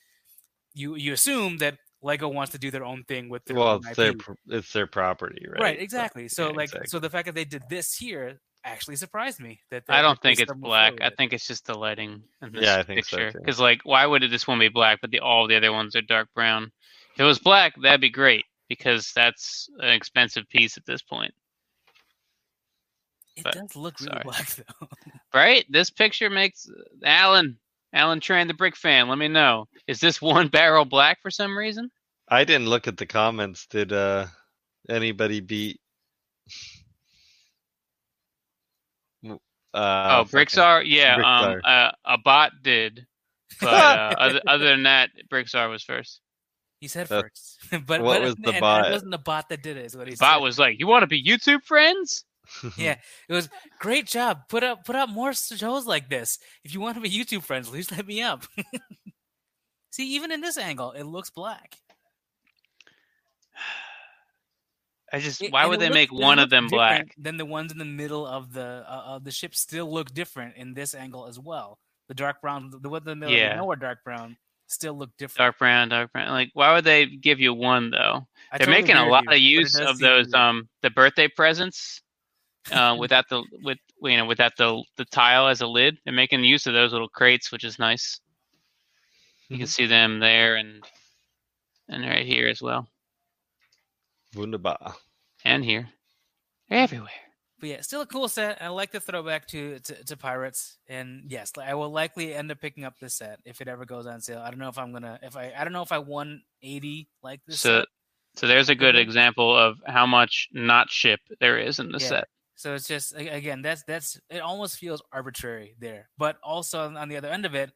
[0.74, 3.96] you you assume that Lego wants to do their own thing with their well, it's
[3.96, 4.14] their
[4.48, 5.60] it's their property, right?
[5.60, 6.28] Right, exactly.
[6.28, 6.88] So yeah, like exactly.
[6.88, 9.60] so the fact that they did this here actually surprised me.
[9.70, 11.00] That I don't think it's black.
[11.00, 13.32] I think it's just the lighting in this yeah, I think picture.
[13.32, 15.96] Because so like, why would this one be black, but the all the other ones
[15.96, 16.70] are dark brown?
[17.14, 21.32] If it was black, that'd be great because that's an expensive piece at this point.
[23.36, 24.22] It but, does look really sorry.
[24.24, 24.88] black though.
[25.34, 25.64] Right?
[25.68, 26.68] This picture makes
[27.04, 27.58] Alan
[27.92, 29.08] Alan Tran, the brick fan.
[29.08, 29.66] Let me know.
[29.86, 31.90] Is this one barrel black for some reason?
[32.28, 33.66] I didn't look at the comments.
[33.66, 34.26] Did uh
[34.88, 35.80] anybody beat?
[39.74, 41.18] Uh, oh, bricks are yeah.
[41.18, 41.54] Brickstar.
[41.54, 43.06] Um, uh, a bot did,
[43.60, 46.20] but uh, other, other than that, bricks are was first.
[46.80, 48.88] He said first, but what but, was the bot?
[48.88, 49.86] It wasn't the bot that did it.
[49.86, 50.42] Is what he bot said.
[50.42, 52.24] was like, "You want to be YouTube friends?"
[52.76, 52.96] Yeah,
[53.28, 54.48] it was great job.
[54.48, 56.38] Put up put up more shows like this.
[56.64, 58.44] If you want to be YouTube friends, please let me up.
[59.90, 61.76] See, even in this angle, it looks black.
[65.12, 67.14] I just it, why would they make one of them black?
[67.16, 70.56] Then the ones in the middle of the uh, of the ship still look different
[70.56, 71.78] in this angle as well.
[72.08, 73.56] The dark brown, the one in the middle, yeah.
[73.56, 74.36] nowhere dark brown,
[74.66, 75.38] still look different.
[75.38, 76.30] Dark brown, dark brown.
[76.30, 78.26] Like, why would they give you one though?
[78.52, 82.02] I They're totally making a lot you, of use of those um the birthday presents
[82.72, 85.98] uh, without the with you know without the the tile as a lid.
[86.04, 88.20] They're making use of those little crates, which is nice.
[89.48, 89.60] You mm-hmm.
[89.62, 90.82] can see them there and
[91.88, 92.86] and right here as well.
[94.34, 94.94] Wunderbar.
[95.44, 95.88] And here,
[96.68, 97.10] They're everywhere.
[97.60, 98.62] But yeah, still a cool set.
[98.62, 102.60] I like the throwback to, to, to Pirates, and yes, I will likely end up
[102.60, 104.38] picking up this set if it ever goes on sale.
[104.38, 107.08] I don't know if I'm gonna if I I don't know if I won eighty
[107.22, 107.60] like this.
[107.60, 107.88] So set.
[108.36, 112.08] so there's a good example of how much not ship there is in the yeah.
[112.08, 112.28] set.
[112.58, 117.16] So it's just again that's that's it almost feels arbitrary there, but also on the
[117.16, 117.70] other end of it,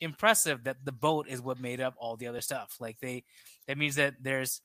[0.00, 2.76] impressive that the boat is what made up all the other stuff.
[2.80, 3.24] Like they,
[3.68, 4.62] that means that there's,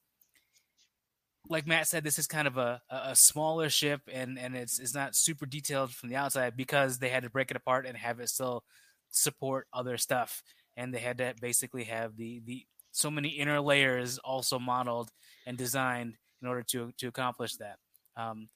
[1.50, 4.96] like Matt said, this is kind of a, a smaller ship and and it's it's
[4.96, 8.22] not super detailed from the outside because they had to break it apart and have
[8.22, 8.64] it still
[9.12, 10.44] support other stuff,
[10.78, 15.10] and they had to basically have the the so many inner layers also modeled
[15.46, 17.80] and designed in order to to accomplish that.
[18.16, 18.48] Um,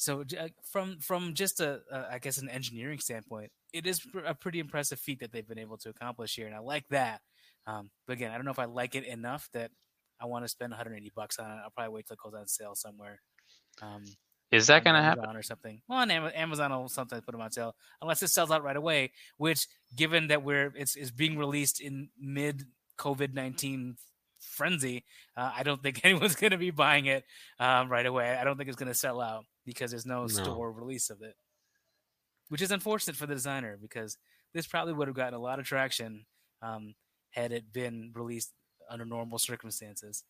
[0.00, 4.34] so uh, from from just a, a I guess an engineering standpoint, it is a
[4.34, 7.20] pretty impressive feat that they've been able to accomplish here, and I like that.
[7.66, 9.70] Um, but again, I don't know if I like it enough that
[10.18, 11.60] I want to spend 180 bucks on it.
[11.62, 13.20] I'll probably wait till it goes on sale somewhere.
[13.82, 14.02] Um,
[14.50, 15.82] is that going to happen or something?
[15.86, 19.12] Well, on Amazon will sometimes put them on sale unless it sells out right away.
[19.36, 22.64] Which, given that we're it's, it's being released in mid
[22.96, 23.96] COVID 19
[24.40, 25.04] frenzy,
[25.36, 27.24] uh, I don't think anyone's going to be buying it
[27.58, 28.36] um, right away.
[28.36, 31.22] I don't think it's going to sell out because there's no, no, store release of
[31.22, 31.34] it,
[32.48, 34.16] which is unfortunate for the designer because
[34.54, 36.24] this probably would have gotten a lot of traction
[36.62, 36.94] um,
[37.30, 38.52] had it been released
[38.90, 40.24] under normal circumstances.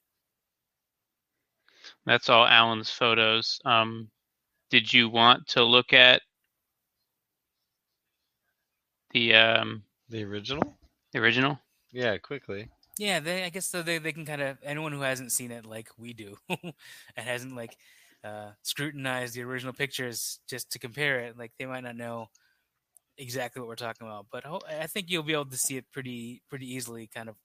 [2.04, 3.58] That's all Alan's photos.
[3.64, 4.10] Um,
[4.70, 6.22] did you want to look at
[9.12, 10.76] the um, The original?
[11.12, 11.58] the original?
[11.90, 12.68] Yeah, quickly.
[13.00, 15.64] Yeah, they, I guess so they, they can kind of anyone who hasn't seen it
[15.64, 16.74] like we do and
[17.16, 17.74] hasn't like
[18.22, 22.28] uh, scrutinized the original pictures just to compare it, like they might not know
[23.16, 24.26] exactly what we're talking about.
[24.30, 27.36] But ho- I think you'll be able to see it pretty pretty easily, kind of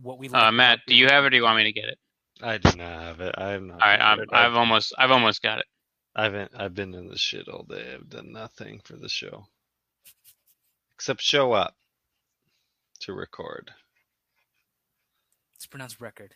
[0.00, 0.28] what we.
[0.28, 1.26] like Uh, Matt, do you have it?
[1.26, 1.98] or Do you want me to get it?
[2.40, 3.34] I do not have it.
[3.36, 3.82] I have not.
[3.82, 4.46] All right, I'm, prepared.
[4.46, 5.66] I've almost I've almost got it.
[6.14, 6.52] I haven't.
[6.56, 7.92] I've been in the shit all day.
[7.92, 9.46] I've done nothing for the show,
[10.94, 11.74] except show up
[13.00, 13.72] to record.
[15.56, 16.34] It's pronounced record.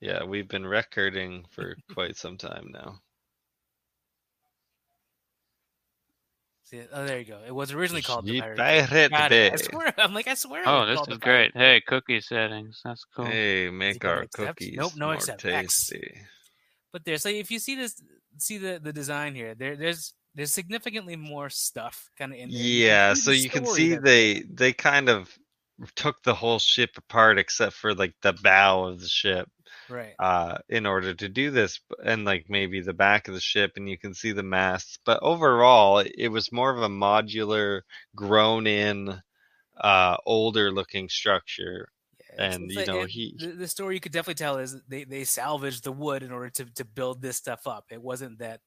[0.00, 3.00] Yeah, we've been recording for quite some time now.
[6.64, 7.40] See, oh, there you go.
[7.46, 8.56] It was originally called the Pirate.
[8.56, 9.52] Pirate Got it.
[9.52, 10.62] I swear, I'm like I swear.
[10.64, 11.62] Oh, this is the Pirate great.
[11.62, 12.80] Hey, cookie settings.
[12.84, 13.26] That's cool.
[13.26, 14.58] Hey, make our accept?
[14.58, 15.44] cookies Nope, no more accept.
[15.44, 15.88] X.
[15.88, 16.14] tasty.
[16.92, 18.00] But there, so if you see this,
[18.38, 19.54] see the the design here.
[19.54, 22.58] There, there's there's significantly more stuff kind of in there.
[22.58, 25.36] Yeah, so you can see they they kind of
[25.96, 29.48] took the whole ship apart except for like the bow of the ship
[29.88, 30.14] right.
[30.20, 33.88] uh in order to do this and like maybe the back of the ship and
[33.88, 37.80] you can see the masts but overall it- was more of a modular
[38.14, 39.20] grown in
[39.80, 41.88] uh older looking structure
[42.38, 45.04] Yeah, and, you like- know, he- the, the story you could definitely tell is they
[45.04, 47.86] they salvaged the wood in order to to build this stuff up.
[47.90, 48.60] It wasn't that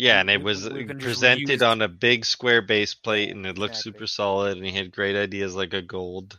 [0.00, 2.94] yeah and it was we're uh, gonna just presented reuse- on a big square base
[2.94, 3.82] plate and it looked Exactly.
[3.84, 6.38] super solid and he had great ideas like a gold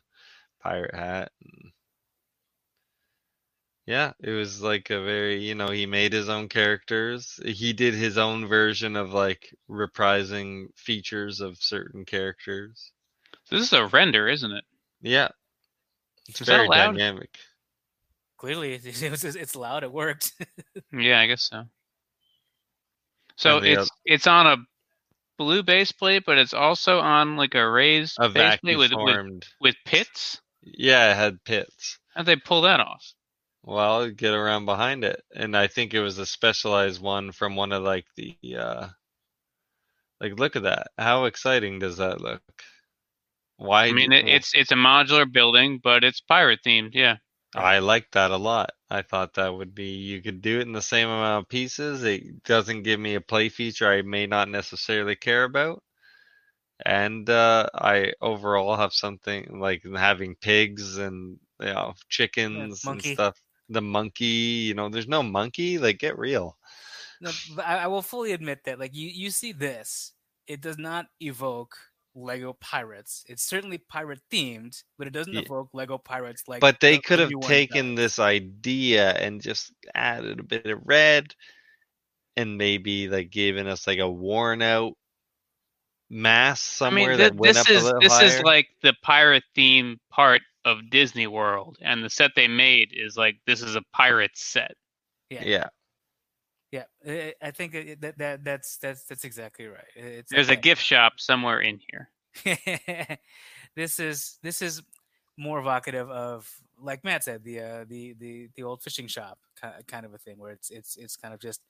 [0.61, 1.31] pirate hat
[3.85, 7.93] yeah it was like a very you know he made his own characters he did
[7.93, 12.91] his own version of like reprising features of certain characters
[13.51, 14.65] This is a render, isn't it?
[15.01, 15.29] yeah
[16.27, 17.37] it's Is very dynamic
[18.37, 19.83] clearly it, was, it's loud.
[19.83, 20.33] It worked.
[20.93, 21.65] Yeah, I guess so.
[23.41, 24.57] So it's it's on a
[25.37, 29.43] blue base plate, but it's also on like a raised a base plate with, with
[29.59, 30.39] with pits.
[30.63, 33.13] yeah it had pits How'd they pull that off?
[33.63, 35.23] Well, get around behind it.
[35.35, 38.87] And I think it was a specialized one from one of like the uh
[40.19, 40.87] like look at that.
[40.97, 42.41] How exciting does that look?
[43.57, 46.91] Why I mean, it, it's it's a modular building, but it's pirate themed.
[46.93, 47.17] Yeah.
[47.55, 48.71] I like that a lot.
[48.89, 52.03] I thought that would be you could do it in the same amount of pieces.
[52.03, 55.81] It doesn't give me a play feature I may not necessarily care about.
[56.85, 63.41] And uh I overall have something like having pigs and you know chickens and stuff.
[63.69, 64.25] The monkey,
[64.67, 66.57] you know, there's no monkey, like get real.
[67.19, 67.31] No,
[67.63, 70.13] I, I will fully admit that, like you, you see this,
[70.47, 71.77] it does not evoke
[72.15, 73.23] Lego Pirates.
[73.27, 75.41] It's certainly pirate themed, but it doesn't Yeah.
[75.41, 76.59] evoke Lego Pirates like.
[76.61, 78.03] but they the- could have taken does.
[78.03, 81.33] this idea and just added a bit of red
[82.37, 84.93] and maybe like given us like a worn out
[86.09, 89.43] mass I somewhere mean, that went this up a little this is like the pirate
[89.55, 93.81] theme part of Disney World, and the set they made is like this is a
[93.93, 94.75] pirate set.
[95.29, 95.69] Yeah, yeah
[96.71, 96.83] yeah.
[97.07, 99.83] I- I think it- that that that's that's that's exactly right.
[99.95, 102.09] It's There's a gift shop somewhere in here.
[103.75, 104.81] this is this is
[105.37, 106.49] more evocative of
[106.79, 109.37] like Matt said the uh, the the the old fishing shop
[109.87, 111.61] kind of a thing where it's it's it's kind of just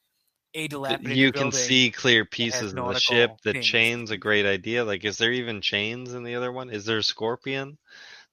[0.54, 3.66] a Th- dilapidated you can see clear pieces of the ship the things.
[3.66, 6.98] chain's a great idea like is there even chains in the other one is there
[6.98, 7.78] a scorpion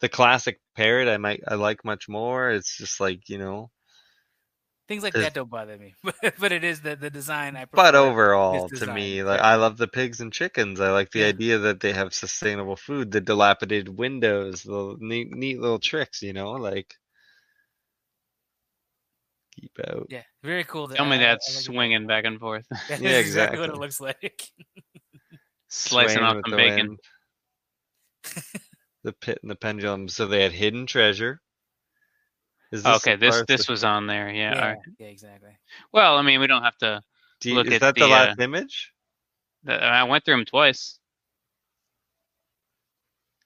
[0.01, 3.71] the classic parrot i might i like much more it's just like you know
[4.89, 7.67] things like there's- that don't bother me, but but it is the the design I.
[7.71, 11.27] but overall to me like i love the pigs and chickens i like the Yeah.
[11.27, 16.33] idea that they have sustainable food the dilapidated windows the neat, neat little tricks you
[16.33, 16.95] know like
[19.61, 20.89] keep out Yeah, very cool.
[20.89, 21.65] Tell me I- that's like it.
[21.65, 24.43] swinging back and forth, That Yeah, is exactly what it looks like.
[25.69, 26.97] slicing Swaying off some the bacon.
[29.05, 31.48] the pit and the pendulum so they had hidden treasure is
[32.75, 34.29] Okay, this part this that- was on there.
[34.31, 34.55] Yeah.
[34.55, 34.79] yeah, all right.
[34.99, 35.57] yeah, exactly.
[35.93, 37.03] Well, I mean, we don't have to.
[37.41, 38.93] do you- look is at that the, the, last uh, image
[39.65, 40.99] the- I went through them twice.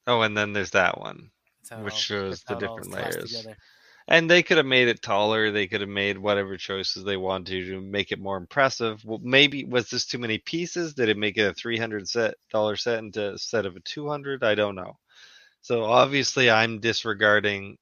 [0.07, 2.65] oh and then there's that one That's how it Which all- shows the how it
[2.65, 3.47] all different layers.
[4.09, 5.53] And they could have made it taller.
[5.53, 9.01] They could have made whatever choices they wanted to to make it more impressive.
[9.05, 10.95] Well, maybe was this too many pieces?
[10.95, 14.43] Did it make it a three hundred set dollar set instead of a two hundred?
[14.43, 14.99] I don't know.
[15.61, 17.79] So obviously, I'm disregarding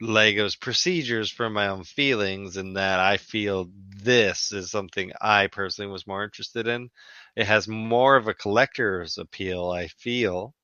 [0.00, 3.70] Lego's procedures for my own feelings, and that I feel
[4.02, 6.90] this is something I personally was more interested in.
[7.36, 10.54] It has more of a collector's appeal, I feel,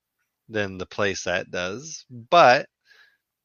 [0.49, 2.69] than the playset does, but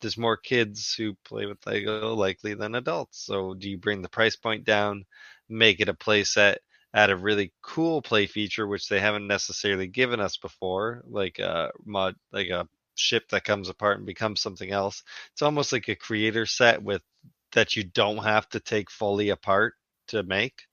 [0.02, 3.26] there's more kids who play with Lego likely than adults.
[3.26, 5.06] So do you bring the price point down,
[5.50, 6.60] make it a play set,
[6.94, 11.72] add a really cool play feature which they haven't necessarily given us before, like a
[11.86, 15.04] mod like a ship that comes apart and becomes something else.
[15.34, 17.02] It's almost like a creator set with
[17.54, 19.74] that you don't have to take fully apart
[20.08, 20.64] to make.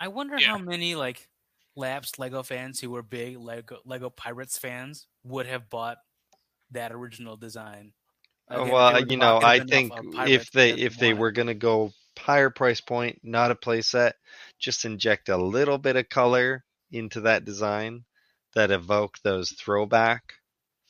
[0.00, 0.48] I wonder Yeah.
[0.48, 1.28] how many like
[1.76, 5.98] lapsed Lego fans who were big Lego Lego Pirates fans would have bought
[6.70, 7.92] that original design.
[8.48, 9.92] Again, well, you know, I think
[10.28, 14.16] if they if they were gonna go higher price point, not a play set,
[14.58, 18.04] just inject a little bit of color into that design
[18.54, 20.34] that evoke those throwback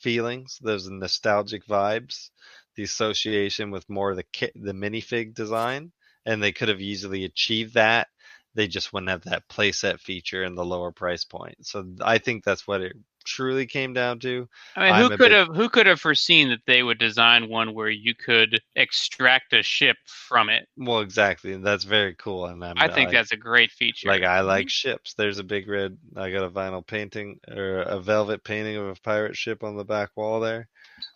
[0.03, 2.29] feelings, those nostalgic vibes,
[2.75, 5.91] the association with more of the kit, the minifig design,
[6.25, 8.07] and they could have easily achieved that.
[8.55, 11.65] They just wouldn't have that playset feature and the lower price point.
[11.65, 14.47] So I think that's what it truly came down to.
[14.75, 17.49] I mean, I'm who could big- have who could have foreseen that they would design
[17.49, 20.67] one where you could extract a ship from it?
[20.77, 22.45] Well, exactly, and that's very cool.
[22.45, 24.07] And I'm, I think I- that's a great feature.
[24.07, 24.47] Like I mm-hmm.
[24.47, 25.13] like ships.
[25.13, 25.97] There's a big red.
[26.15, 29.85] I got a vinyl painting or a velvet painting of a pirate ship on the
[29.85, 30.67] back wall there.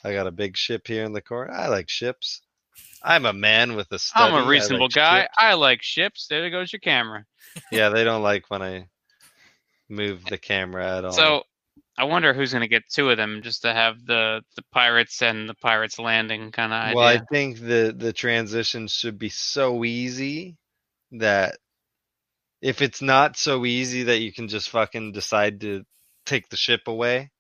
[0.03, 1.51] I got a big ship here in the corner.
[1.51, 2.41] I like ships.
[3.03, 4.25] I'm a man with a study.
[4.25, 5.21] I'm I a like reasonable guy.
[5.21, 5.33] ships.
[5.37, 6.27] I like ships.
[6.27, 7.25] There goes your camera.
[7.71, 8.87] Yeah, they don't like when I
[9.89, 11.11] move the camera at all.
[11.11, 11.43] So
[11.97, 15.21] I wonder who's going to get two of them just to have the the pirates
[15.21, 16.95] and the pirates landing kind of idea.
[16.95, 20.57] well, I think the the transition should be so easy
[21.13, 21.57] that
[22.61, 25.83] if it's not so easy that you can just fucking decide to
[26.25, 27.31] take the ship away,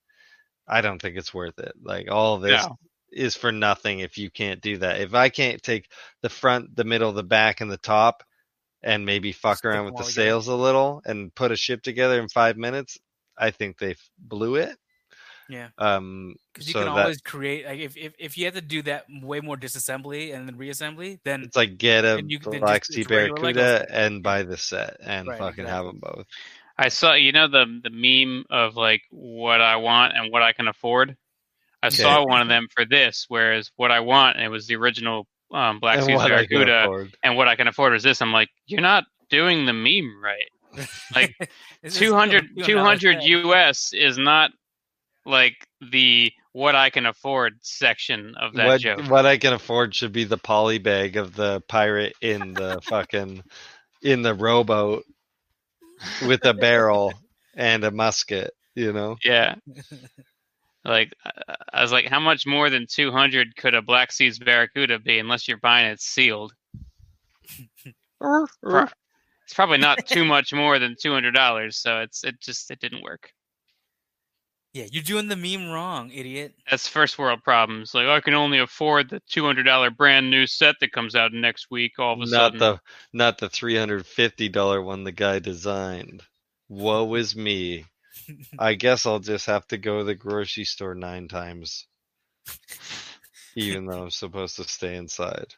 [0.67, 1.73] I don't think it's worth it.
[1.81, 2.77] Like all this No.
[3.11, 5.01] is for nothing if you can't do that.
[5.01, 5.89] If I can't take
[6.21, 8.23] the front, the middle, the back, and the top,
[8.83, 10.29] and maybe fuck Stick around with the all together.
[10.29, 12.97] sails a little and put a ship together in five minutes,
[13.37, 14.77] I think they blew it.
[15.49, 15.69] Yeah.
[15.77, 18.61] Um, Because you so can that always create like if, if if you have to
[18.61, 22.85] do that way more disassembly and then reassembly, then it's like get a you Black
[22.85, 26.25] Sea it's regular Lego Barracuda and buy the set and Right, fucking have them both.
[26.77, 30.51] I saw you know the the meme of like what I want and what I
[30.53, 31.15] can afford.
[31.81, 34.75] I saw one of them for this, whereas what I want and it was the
[34.75, 38.21] original um, Black Sea what I can Barracuda, and what I can afford is this.
[38.21, 40.49] I'm like, you're not doing the meme right.
[41.13, 41.35] Like,
[41.83, 44.51] This 200, 200 $200 US is not
[45.25, 45.55] like
[45.91, 49.01] the what I can afford section of that what, joke.
[49.09, 53.43] what I can afford should be the poly bag of the pirate in the fucking
[54.01, 55.03] in the rowboat
[56.25, 57.13] with a barrel
[57.55, 58.51] and a musket.
[58.75, 59.55] You know, Yeah.
[60.85, 64.99] Like I- I was like, how much more than 200 could a Black Seas Barracuda
[64.99, 66.53] be unless you're buying it sealed?
[68.19, 68.87] Pro-
[69.47, 73.31] It's probably not too much more than $200, so it's it just it didn't work.
[74.73, 76.53] Yeah, you're doing the meme wrong, idiot.
[76.69, 77.93] That's first world problems.
[77.93, 81.93] Like I can only afford the $200 brand new set that comes out next week
[81.97, 82.59] all of a not sudden.
[82.59, 82.79] the
[83.13, 86.23] not the three hundred fifty dollar one the guy designed.
[86.67, 87.85] Woe is me.
[88.59, 91.87] I guess I'll just have to go to the grocery store nine times,
[93.55, 95.55] even though I'm supposed to stay inside.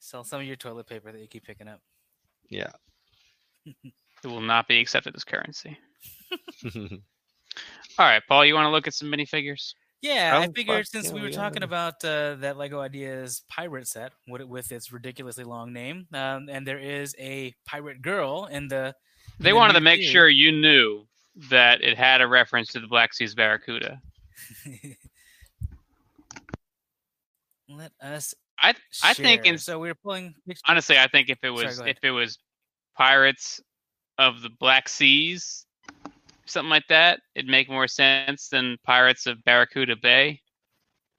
[0.00, 1.80] Sell some of your toilet paper that you keep picking up.
[2.50, 2.72] Yeah.
[3.66, 5.76] It will not be accepted as currency.
[6.74, 6.80] All
[7.98, 9.74] right, Paul, you want to look at some minifigures?
[10.00, 13.42] Yeah, I Oh, figured since yeah, we were we talking about uh, that Lego Ideas
[13.48, 18.46] pirate set with, with its ridiculously long name, um, and there is a pirate girl
[18.46, 18.94] in the.
[19.38, 21.04] They the wanted to make sure you knew
[21.50, 24.00] that it had a reference to the Black Seas Barracuda.
[27.68, 28.34] Let us.
[28.58, 29.52] I I think share.
[29.54, 29.78] in so.
[29.78, 30.34] We're pulling.
[30.46, 31.96] pictures- honestly, I think if it was go ahead.
[31.96, 32.38] if it was
[32.96, 33.60] Pirates
[34.18, 35.66] of the Black Seas,
[36.46, 40.40] something like that, it'd make more sense than Pirates of Barracuda Bay.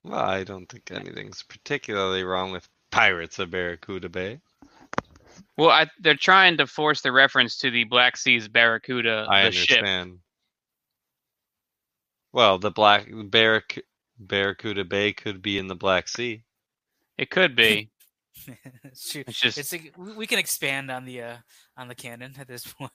[0.03, 4.39] well, I don't think anything's particularly wrong with Pirates of Barracuda Bay.
[5.57, 9.51] Well, I, they're trying to force the reference to the Black Seas Barracuda, I the
[9.51, 9.77] ship.
[9.79, 10.19] understand.
[12.31, 13.83] Well, the Black Barrac-
[14.19, 16.43] Barracuda Bay could be in the Black Sea.
[17.17, 17.89] It could be.
[18.83, 19.23] it's true.
[19.27, 21.37] It's just It's a, we we can expand on the uh,
[21.77, 22.91] on the canon at this point.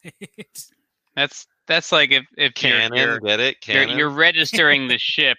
[1.16, 3.56] that's that's like if if you're- you're get it?
[3.66, 5.38] you're, you're registering the ship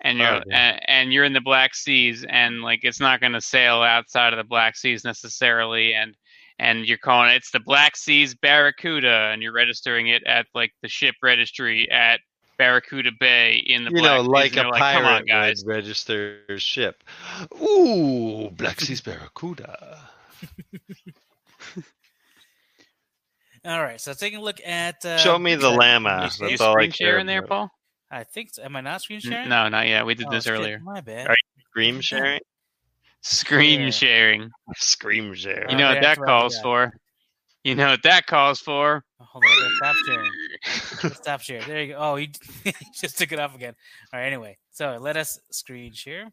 [0.00, 0.70] and you're Oh, yeah.
[0.74, 4.32] and, and you're in the black seas and like it's not going to sail outside
[4.32, 6.14] of the black seas necessarily and
[6.60, 10.72] and you're calling it it's the black seas barracuda and you're registering it at like
[10.82, 12.20] the ship registry at
[12.58, 15.24] barracuda bay in the you black know, like and a they're like, pirate come on
[15.26, 17.04] guys would register ship.
[17.62, 19.98] Ooh, Black Seas Barracuda.
[23.64, 25.04] all right, so taking a look at.
[25.04, 26.30] Uh, Show me the llama.
[26.40, 27.48] you, you That's all I share care in there about.
[27.48, 27.70] paul
[28.10, 28.54] I think.
[28.54, 28.62] So.
[28.62, 29.48] Am I not screen sharing?
[29.48, 31.28] no not yet we did Oh, this shit, earlier My bad.
[31.28, 32.40] Are you screen sharing.
[33.20, 33.90] Screen Yeah.
[33.90, 34.50] sharing.
[34.76, 35.66] Scream share.
[35.68, 36.62] You know yeah, what that's that right, calls yeah.
[36.62, 36.92] for.
[37.64, 39.04] You know what that calls for.
[39.20, 40.30] Hold on, let's stop sharing.
[41.02, 41.66] Let's stop sharing.
[41.66, 41.98] There you go.
[41.98, 42.30] Oh, he,
[42.64, 43.74] he just took it off again.
[44.12, 44.26] All right.
[44.26, 46.30] Anyway, so let us screen share.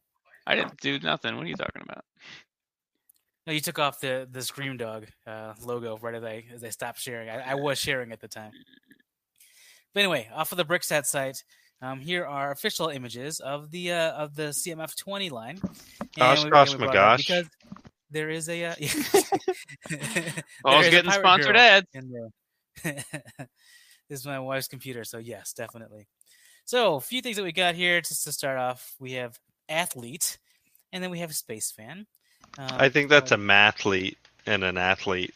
[0.48, 1.36] I didn't do nothing.
[1.36, 2.06] What are you talking about?
[3.48, 6.70] No, you took off the the Scream Dog uh, logo right as I as I
[6.70, 7.30] stopped sharing.
[7.30, 8.52] I, I was sharing at the time.
[9.94, 11.44] But anyway, off of the Brickset site,
[11.82, 15.60] um, here are official images of the uh, of the CMF twenty line.
[16.18, 17.28] Gosh, we- gosh, we my brought it up gosh.
[17.28, 17.50] Because
[18.10, 18.82] there is a uh, All's
[19.90, 21.88] there is getting pirate sponsored ads.
[24.10, 26.08] This is my wife's computer, so yes, definitely.
[26.66, 28.96] So a few things that we got here just to start off.
[29.00, 29.38] We have
[29.70, 30.38] athlete,
[30.92, 32.08] and then we have space fan.
[32.58, 35.34] Um, I think that's uh, a mathlete and an athlete.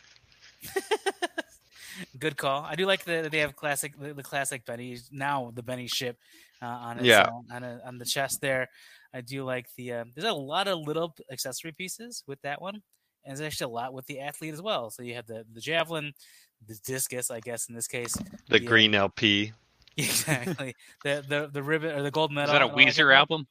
[2.20, 2.64] Good call.
[2.64, 6.18] I do like the they have classic the, the classic Benny now the Benny ship
[6.62, 7.28] uh, on Yeah.
[7.28, 8.70] uh, on a, on the chest there.
[9.14, 12.82] I do like the uh, there's a lot of little accessory pieces with that one,
[13.26, 14.90] and there's actually a lot with the athlete as well.
[14.92, 16.14] So you have the the javelin,
[16.68, 18.16] the discus, I guess in this case,
[18.49, 18.68] The Yeah.
[18.68, 19.53] green LP.
[19.99, 22.49] exactly the the the ribbon or the gold medal.
[22.49, 23.12] Is that a and all that Weezer stuff.
[23.12, 23.47] album?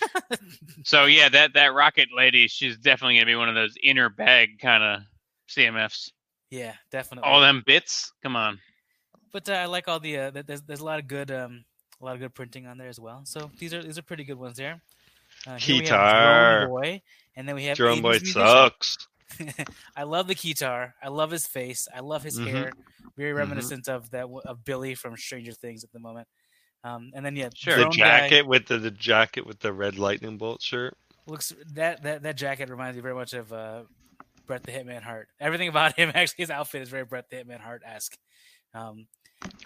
[0.84, 4.58] So yeah, that that rocket lady, she's definitely gonna be one of those inner bag
[4.60, 5.02] kind of
[5.48, 6.12] CMFs.
[6.50, 7.28] Yeah, definitely.
[7.28, 8.12] All them bits.
[8.22, 8.58] Come on.
[9.32, 11.64] but uh, I like all the uh, th- there's there's a lot of good um
[12.00, 13.22] a lot of good printing on there as well.
[13.24, 14.80] So these are these are pretty good ones there.
[15.46, 16.68] Uh, here we have Keytar.
[16.68, 17.02] Boy,
[17.36, 18.32] and then we have Drone Boy musician.
[18.34, 18.96] sucks.
[19.96, 20.94] I love the guitar.
[21.02, 21.88] I love his face.
[21.94, 22.50] I love his Mhm.
[22.50, 22.72] hair.
[23.16, 23.36] Very Mhm.
[23.38, 26.28] reminiscent of that of Billy from Stranger Things at the moment.
[26.84, 27.74] Um, and then yeah, Sure.
[27.76, 30.96] The Drone Guy jacket with the, the jacket with the red lightning bolt shirt.
[31.26, 33.82] looks that that that jacket reminds me very much of uh,
[34.46, 35.28] Bret the Hitman Hart.
[35.40, 38.16] Everything about him, actually, his outfit is very Bret the Hitman Hart esque.
[38.74, 39.08] Um,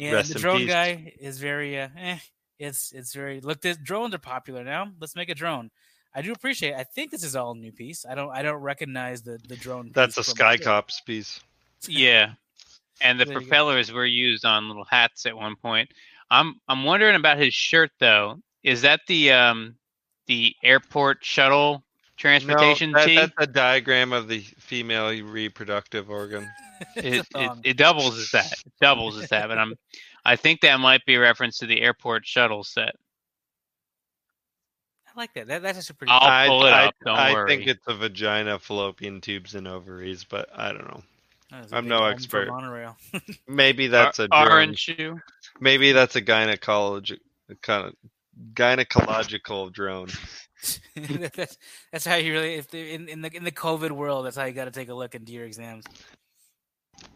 [0.01, 0.69] and Rest the drone peace.
[0.71, 2.19] guy is very uh, eh,
[2.59, 3.61] it's it's very look.
[3.61, 4.93] This drones are popular now.
[5.01, 5.71] Let's make a drone.
[6.15, 6.75] I do appreciate.
[6.75, 8.05] I think this is all new piece.
[8.09, 8.31] I don't.
[8.31, 9.91] I don't recognize the the drone.
[9.95, 10.57] That's a piece from Sky.
[10.57, 11.41] Cops piece.
[11.89, 12.33] Yeah.
[13.01, 13.41] And the There go.
[13.41, 15.91] propellers were used on little hats at one point.
[16.31, 18.39] I'm I'm wondering about his shirt though.
[18.63, 19.77] Is that the um
[20.27, 21.85] the airport shuttle
[22.17, 26.49] transportation no, that, that's a diagram of the female reproductive organ.
[26.97, 28.53] It, it, it doubles as that.
[28.53, 29.49] It doubles as that.
[29.49, 29.75] But I'm
[30.25, 32.97] I think that might be a reference to the airport shuttle set.
[35.21, 35.49] I like that.
[35.49, 36.13] that that's actually pretty.
[36.13, 36.29] I'll cool.
[36.31, 37.49] I, pull it I, up, don't I worry.
[37.51, 41.03] think it's a vagina, fallopian tubes, and ovaries, but I don't know.
[41.51, 42.49] That was a I'm no expert.
[42.49, 42.97] Monorail.
[43.47, 44.57] Maybe that's a Ar- drone.
[44.57, 45.21] orange shoe.
[45.61, 47.19] Maybe that's a gynecologic
[47.61, 47.95] kind of
[48.55, 50.09] gynecological drone.
[51.37, 51.59] that's,
[51.93, 54.45] that's how you really, if the, in in the in the COVID world, that's how
[54.47, 55.85] you got to take a look into your exams.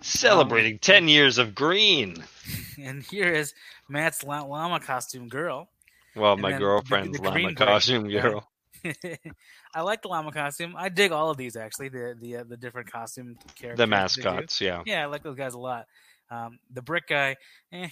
[0.03, 2.23] Celebrating um, 10 years of green.
[2.77, 3.55] And here is
[3.89, 5.69] Matt's llama costume girl.
[6.17, 8.49] Well, And my then the- girlfriend's the llama costume girl.
[9.75, 10.75] I like the llama costume.
[10.77, 11.89] I dig all of these actually.
[11.89, 13.79] The the uh, the different costume characters.
[13.79, 14.83] The mascots, yeah.
[14.87, 15.87] Yeah, I like those guys a lot.
[16.31, 17.37] Um, the brick guy,
[17.73, 17.89] eh,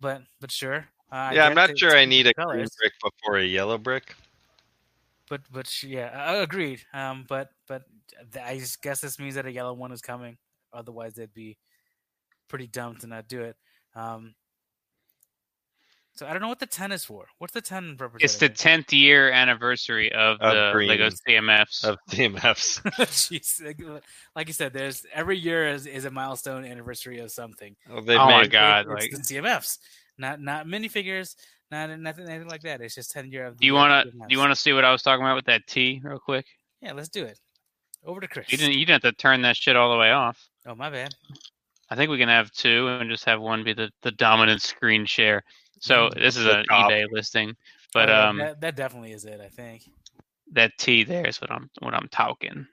[0.00, 0.86] but but sure.
[1.12, 2.56] Uh, Yeah, I'm not sure I need a colors.
[2.56, 4.14] green brick before a yellow brick.
[5.28, 6.80] But but yeah, I agreed.
[6.94, 7.82] Um, but but
[8.32, 10.38] th- I just guess this means that a yellow one is coming.
[10.72, 11.56] Otherwise, they'd be
[12.48, 13.56] pretty dumb to not do it.
[13.94, 14.34] Um,
[16.14, 17.26] so I don't know what the ten is for.
[17.38, 18.20] What's the ten representative?
[18.24, 20.88] It's the tenth year anniversary of, Of the green.
[20.88, 21.84] Lego CMFs.
[21.84, 22.82] Of CMFs.
[22.98, 24.02] Jeez, like-
[24.36, 27.74] like you said, there's every year is, is a milestone anniversary of something.
[27.90, 29.78] Oh, Oh my made- God, It's like- the CMFs,
[30.18, 31.34] not not minifigures,
[31.70, 32.80] not nothing anything like that.
[32.80, 33.58] It's just ten year of.
[33.58, 36.00] do you wanna do you wanna see what I was talking about with that T
[36.04, 36.46] real quick?
[36.80, 37.38] Yeah, let's do it.
[38.04, 38.52] Over to Chris.
[38.52, 40.38] You didn't you didn't have to turn that shit all the way off.
[40.66, 41.14] Oh my bad.
[41.90, 45.04] I think we can have two and just have one be the, the dominant screen
[45.06, 45.42] share.
[45.84, 46.90] So this is an top.
[46.90, 47.54] eBay listing,
[47.92, 49.38] but Oh, yeah, um, that, that definitely is it.
[49.40, 49.82] I think.
[50.52, 52.66] that T there is what I'm what I'm talking.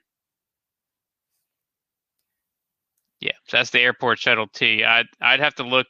[3.20, 4.82] Yeah, so that's the airport shuttle T.
[4.82, 5.86] I'd I'd have to look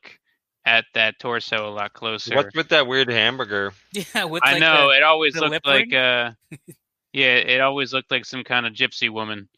[0.64, 2.34] at that torso a lot closer.
[2.34, 3.72] What's with that weird hamburger?
[3.92, 5.94] Yeah, with I know the- it always looked lip like ring?
[5.94, 6.32] uh,
[7.12, 9.48] yeah, it always looked like some kind of gypsy woman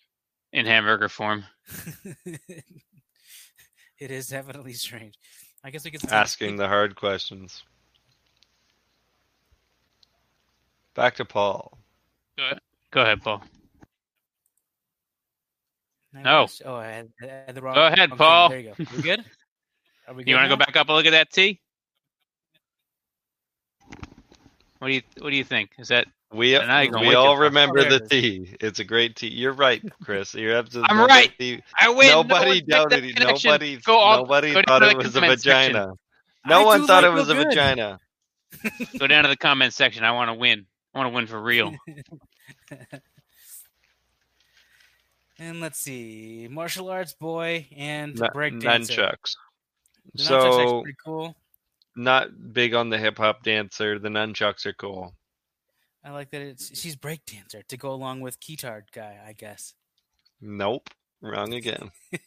[0.52, 1.44] in hamburger form.
[2.26, 5.14] it is definitely strange.
[5.64, 7.62] I guess we could Asking the hard questions.
[10.94, 11.78] Back to Paul.
[12.36, 12.60] Go ahead,
[12.90, 13.42] Go ahead Paul.
[16.12, 16.22] No.
[16.22, 16.46] No.
[16.66, 17.74] Oh, I had, I had the wrong.
[17.74, 18.18] Go ahead, wrong.
[18.18, 18.48] Paul.
[18.50, 18.84] There you go.
[18.94, 19.24] We good?
[20.06, 21.60] Are we good You want to go back up and look at that T?
[24.78, 25.70] What do you What do you think?
[25.78, 28.56] Is that We And now we all remember the it T.
[28.60, 29.28] It's a great T.
[29.28, 30.34] You're right, Chris.
[30.34, 30.88] You're absolutely.
[30.90, 31.30] I'm right.
[31.38, 32.08] nobody- I win?
[32.08, 33.18] Nobody one took doubted it.
[33.20, 33.76] Nobody.
[33.78, 35.72] Go all- nobody go thought it was a comment section.
[35.72, 35.92] vagina.
[36.46, 37.46] No I one thought like it was a Good.
[37.48, 37.98] vagina.
[38.98, 40.04] Go down to the comment section.
[40.04, 40.66] I want to win.
[40.94, 41.74] I want to win for real.
[45.38, 48.94] and let's see, martial arts boy and N- break dancer.
[49.02, 49.36] nunchucks.
[50.14, 51.36] The nunchucks So pretty cool.
[51.96, 53.98] not big on the hip hop dancer.
[53.98, 55.14] The nunchucks are cool.
[56.04, 59.74] I like that it's she's break dancer to go along with keytard guy, I guess.
[60.40, 60.90] Nope,
[61.20, 61.90] wrong again.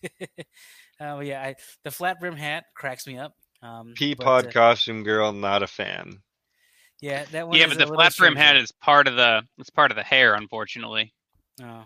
[0.99, 3.35] Oh yeah, I, the flat brim hat cracks me up.
[3.61, 6.17] Um, Pea but, pod uh, costume girl, not a fan.
[7.01, 7.55] yeah, that one.
[7.55, 9.95] yeah, is but a the flat brim hat is part of the it's part of
[9.97, 11.13] the hair, unfortunately.
[11.61, 11.83] Oh.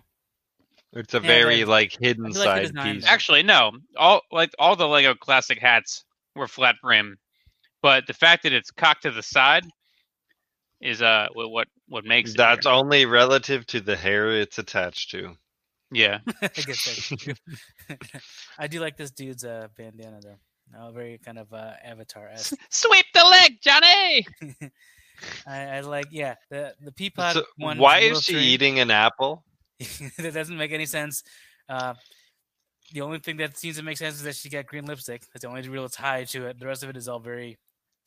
[0.94, 3.06] It's a Yeah, very the- like hidden do like side piece.
[3.06, 3.72] Actually, no.
[3.98, 7.18] All like all the Lego classic hats were flat brim,
[7.82, 9.66] but the fact that it's cocked to the side
[10.82, 12.38] is uh what what, what makes it.
[12.38, 12.74] That's here.
[12.76, 15.36] only relative to the hair it's attached to.
[15.92, 16.20] yeah.
[16.42, 17.34] I guess that's true.
[18.60, 20.38] I do like this dude's uh, bandana though.
[20.80, 22.54] Oh, very kind of uh, avatar esque.
[22.70, 24.26] Sweep the leg, Johnny.
[25.48, 27.78] I, I like, yeah, the the peapod So one.
[27.78, 28.46] why is she strange.
[28.48, 29.44] eating an apple?
[30.18, 31.24] that doesn't make any sense.
[31.68, 31.94] Uh,
[32.94, 35.24] the only thing that seems to make sense is that she got green lipstick.
[35.34, 36.60] That's the only real tie to it.
[36.60, 37.58] The rest of it is all very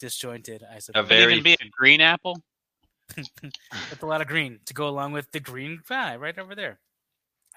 [0.01, 0.63] disjointed.
[0.65, 1.03] I suppose.
[1.03, 2.41] Could very- even be a green apple.
[3.17, 6.79] With a lot of green to go along with the green guy right over there.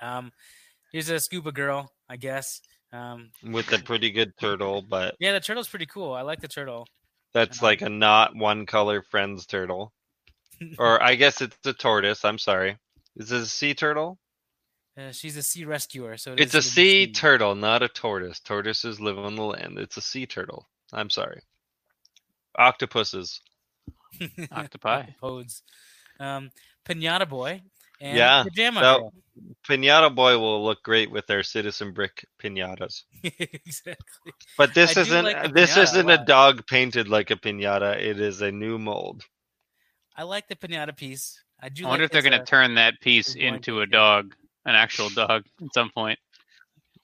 [0.02, 0.32] Um,
[0.92, 2.62] here's a scuba girl, I guess.
[2.94, 6.14] Um, with a pretty good turtle, but yeah, the turtle's pretty cool.
[6.14, 6.88] I like the turtle.
[7.34, 9.92] that's like a not one color friends turtle.
[10.80, 12.26] Or I guess it's a tortoise.
[12.26, 12.78] I'm sorry.
[13.16, 14.18] Is it a sea turtle?
[14.98, 17.12] Uh, she's a sea rescuer, so it It's a sea sea.
[17.12, 18.40] turtle, not a tortoise.
[18.40, 19.78] Tortoises live on the land.
[19.78, 20.68] It's a sea turtle.
[20.92, 21.42] I'm sorry.
[22.58, 23.40] Octopuses.
[24.52, 25.04] Octopi.
[25.22, 25.64] Podes.
[26.20, 26.50] Um,
[26.88, 27.62] Pinata Boy
[28.02, 29.14] and Yeah, Pajama that- Girl.
[29.70, 33.04] Pinata Boy will look great with their Citizen Brick pinatas.
[33.24, 34.32] exactly.
[34.58, 36.26] But this I isn't like this isn't a lot.
[36.26, 37.98] dog painted like a pinata.
[38.02, 39.24] It is a new mold.
[40.16, 41.40] I like the pinata piece.
[41.62, 41.86] I do.
[41.86, 44.34] I wonder like if they're going to turn that piece into a dog,
[44.66, 46.18] an actual dog, at some point.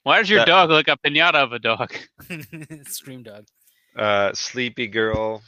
[0.02, 1.94] Why does your That- dog look a pinata of a dog?
[2.88, 3.46] Scream Dog.
[3.96, 5.40] Uh, Sleepy Girl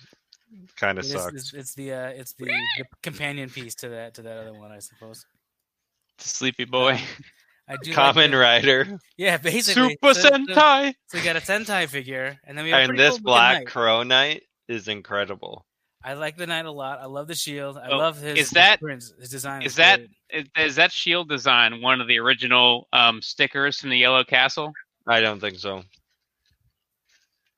[0.77, 1.35] kind of It is- sucks.
[1.35, 4.73] It's, it's the uh, it's the, the companion piece to that to that other one,
[4.73, 5.25] I suppose.
[6.19, 6.99] It's a sleepy boy.
[7.69, 7.91] I do.
[7.91, 9.91] like Common the- Rider Yeah, basically.
[9.95, 10.95] Super So- so- Sentai.
[11.09, 13.67] So we got a Sentai figure, and then we have and this cool Black knight.
[13.67, 15.65] Crow Knight is incredible.
[16.05, 17.01] I like the knight a lot.
[17.01, 17.77] I love the shield.
[17.77, 18.39] I Oh, love his.
[18.39, 19.63] is that- his, his design?
[19.63, 20.01] is is that-
[20.31, 24.73] Is, is that shield design one of the original um, stickers from the Yellow Castle?
[25.09, 25.83] I don't think so,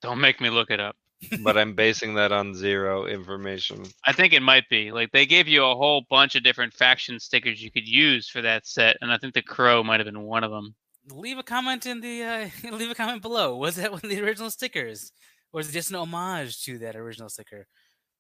[0.03, 0.97] Don't make me look it up.
[1.43, 3.85] But I'm basing that on zero information.
[4.07, 4.93] I think it might be.
[4.93, 8.43] Like they gave you a whole bunch of different faction stickers you could use for
[8.43, 10.75] that set, and I think the crow might have been one of them.
[11.11, 13.57] Leave a comment in the uh, leave a comment below.
[13.57, 15.12] Was that one of the original stickers,
[15.53, 17.66] or is it just an homage to that original sticker?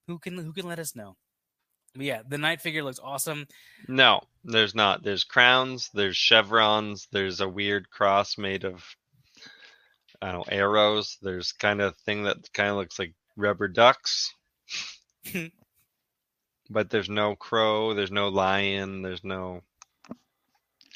[0.06, 1.16] Who can who can let us know?
[1.94, 3.46] But yeah, the knight figure looks awesome.
[3.88, 5.02] No, there's not.
[5.02, 5.90] There's crowns.
[5.94, 7.08] There's chevrons.
[7.12, 8.84] There's a weird cross made of
[10.20, 11.16] I don't know arrows.
[11.22, 14.32] There's kind of thing that kind of looks like rubber ducks.
[16.70, 17.94] but there's no crow.
[17.94, 19.02] There's no lion.
[19.02, 19.60] There's no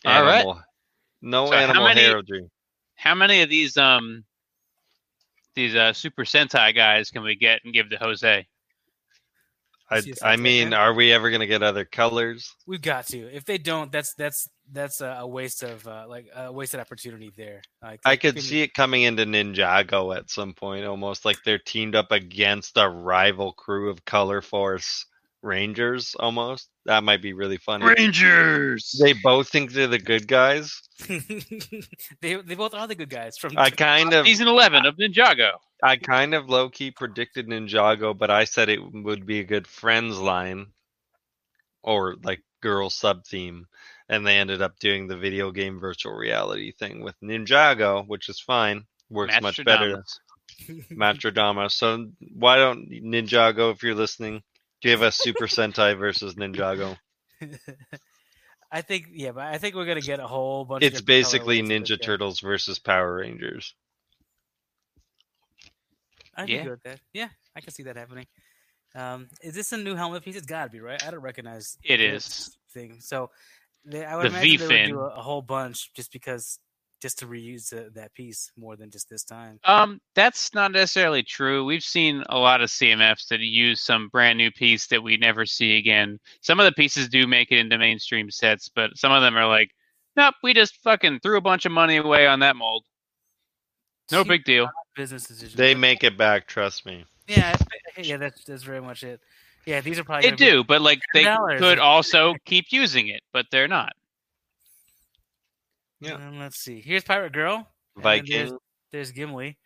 [0.04, 0.36] All right.
[0.40, 0.60] animal.
[1.20, 2.50] No So how animal many- heraldry.
[2.96, 4.24] How many of these um
[5.54, 8.46] these uh Super Sentai guys can we get and give to Jose?
[9.90, 12.50] I, See a I sunset mean, are we ever gonna get other colors?
[12.66, 13.18] We've got to.
[13.34, 17.32] If they don't, that's that's that's a, a waste of uh, like a wasted opportunity
[17.36, 17.62] there.
[17.82, 21.94] Like I could see it coming into Ninjago at some point, almost like they're teamed
[21.94, 25.06] up against a rival crew of Color Force
[25.42, 26.14] Rangers.
[26.18, 27.84] Almost that might be really funny.
[27.84, 28.98] Rangers.
[29.00, 30.80] They both think they're the good guys.
[32.20, 33.56] they they both are the good guys from.
[33.56, 35.52] I kind of, Season eleven of Ninjago.
[35.82, 39.66] I kind of low key predicted Ninjago, but I said it would be a good
[39.66, 40.66] Friends line,
[41.82, 43.66] or like girl sub theme,
[44.12, 48.38] and they ended up doing the video game virtual reality thing with Ninjago, which is
[48.38, 48.84] fine.
[49.08, 49.96] Works much better.
[49.96, 50.20] Mastradamus.
[50.92, 51.70] Mastrodama.
[51.70, 54.42] So why don't Ninjago, if you're listening,
[54.82, 56.98] give us Super Sentai versus Ninjago?
[58.70, 60.86] I think yeah, but I think we're gonna get a whole bunch.
[60.86, 62.02] of It's different basically Ninja that.
[62.02, 63.74] Turtles versus Power Rangers.
[66.36, 66.58] I Yeah.
[66.58, 67.00] can go that.
[67.14, 68.26] Yeah, I can see that happening.
[68.94, 70.36] Um, is this a new helmet piece?
[70.36, 71.02] It's got to be right.
[71.02, 73.00] I don't recognize it is thing.
[73.00, 73.30] So
[73.84, 74.88] they, I would The imagine they would V-fin.
[74.90, 76.58] do a, a whole bunch just because
[77.00, 79.58] just to reuse the, that piece more than just this time.
[79.64, 81.64] Um, that's not necessarily true.
[81.64, 85.44] We've seen a lot of CMFs that use some brand new piece that we never
[85.44, 86.20] see again.
[86.42, 89.48] Some of the pieces do make it into mainstream sets, but some of them are
[89.48, 89.70] like,
[90.14, 92.84] nope, we just fucking threw a bunch of money away on that mold.
[94.12, 94.68] No big deal.
[94.94, 95.56] business decision.
[95.56, 97.04] They make it back, trust me.
[97.26, 97.56] Yeah,
[97.98, 99.20] yeah, that's that's very much it.
[99.66, 101.24] Yeah, these are probably They do, but like they
[101.58, 103.92] could also keep using it, but they're not.
[106.00, 106.14] Yeah.
[106.14, 106.80] Um, let's see.
[106.80, 107.68] Here's Pirate Girl.
[107.94, 108.32] and Viking.
[108.38, 108.52] There's,
[108.90, 109.56] there's Gimli,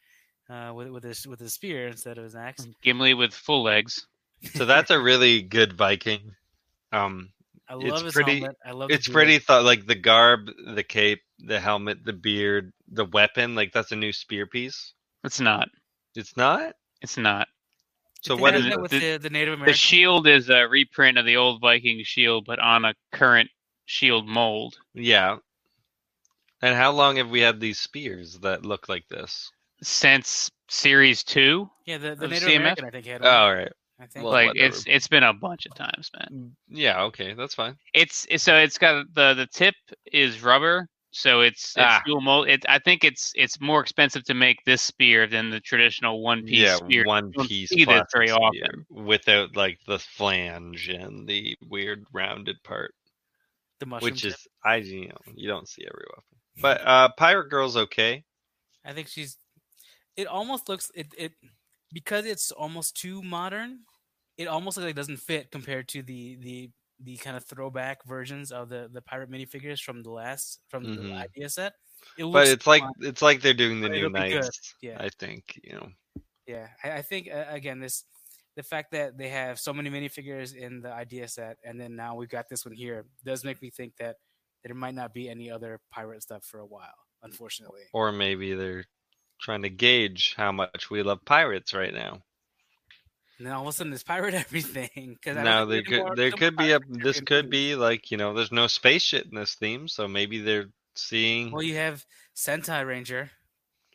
[0.51, 2.67] uh, with with his with his spear instead of his axe.
[2.83, 4.07] Gimli with full legs.
[4.55, 6.33] So that's a really good Viking.
[6.93, 7.31] Um,
[7.69, 8.57] I It's love his pretty- helmet.
[8.65, 8.91] I love.
[8.91, 13.55] it's pretty thought like the garb, the cape, the helmet, the beard, the weapon.
[13.55, 14.93] Like that's a new spear piece.
[15.25, 15.69] It's not.
[16.15, 16.75] It's not.
[17.01, 17.49] It's not.
[18.27, 18.81] Did So they what have is that it?
[18.83, 19.73] with The- the, the Native American?
[19.73, 23.49] The shield is a reprint of the old Viking shield, but on a current
[23.85, 24.77] shield mold.
[24.95, 25.37] Yeah.
[26.63, 29.51] And how long have we had these spears that look like this?
[29.83, 32.57] Since series two, yeah, the, the Native CMF?
[32.57, 32.85] American.
[32.87, 33.23] I think had.
[33.23, 33.35] Oh, one.
[33.35, 33.73] all right.
[34.01, 34.25] I think.
[34.25, 34.67] well, like whatever.
[34.67, 36.29] it's it's been a bunch of times, man.
[36.33, 37.03] Mm, yeah.
[37.05, 37.77] Okay, that's fine.
[37.95, 39.75] It's, it's so it's got the the tip
[40.13, 42.03] is rubber, so it's, it's Ah.
[42.05, 42.49] dual mold.
[42.49, 46.43] It, I think it's it's more expensive to make this spear than the traditional one
[46.45, 47.05] piece yeah, spear.
[47.05, 48.87] one piece see this very spear often.
[48.91, 52.95] without like the flange and the weird rounded part,
[53.81, 54.13] the mushroom.
[54.13, 54.33] which tip.
[54.33, 56.39] is I you know you don't see every often.
[56.61, 58.25] But uh Pirate Girl's okay.
[58.85, 59.37] I think she's.
[60.17, 61.33] It almost looks it it
[61.93, 63.81] because it's almost too modern.
[64.39, 66.71] It almost looks like it doesn't fit compared to the the
[67.01, 71.13] the kind of throwback versions of the the pirate minifigures from the last from the
[71.13, 71.23] Mhm.
[71.23, 71.75] idea set.
[72.17, 74.75] It But it's like it's like they're doing the But new it'll be good, knights.
[74.83, 74.99] yeah.
[74.99, 75.91] I think you know.
[76.47, 78.05] Yeah, I, I think uh, again this
[78.57, 82.15] the fact that they have so many minifigures in the idea set, and then now
[82.17, 84.17] we've got this one here, does make me think that
[84.65, 86.95] there might not be any other pirate stuff for a while.
[87.23, 88.85] Unfortunately, Or maybe they're
[89.41, 92.26] trying to gauge how much we love pirates right now.
[93.39, 95.17] And then all of a sudden it's pirate everything.
[95.21, 98.53] Because Now there could there could be a this could be like you know there's
[98.53, 103.31] no space shit in this theme, so maybe they're seeing Well, you have Sentai Ranger.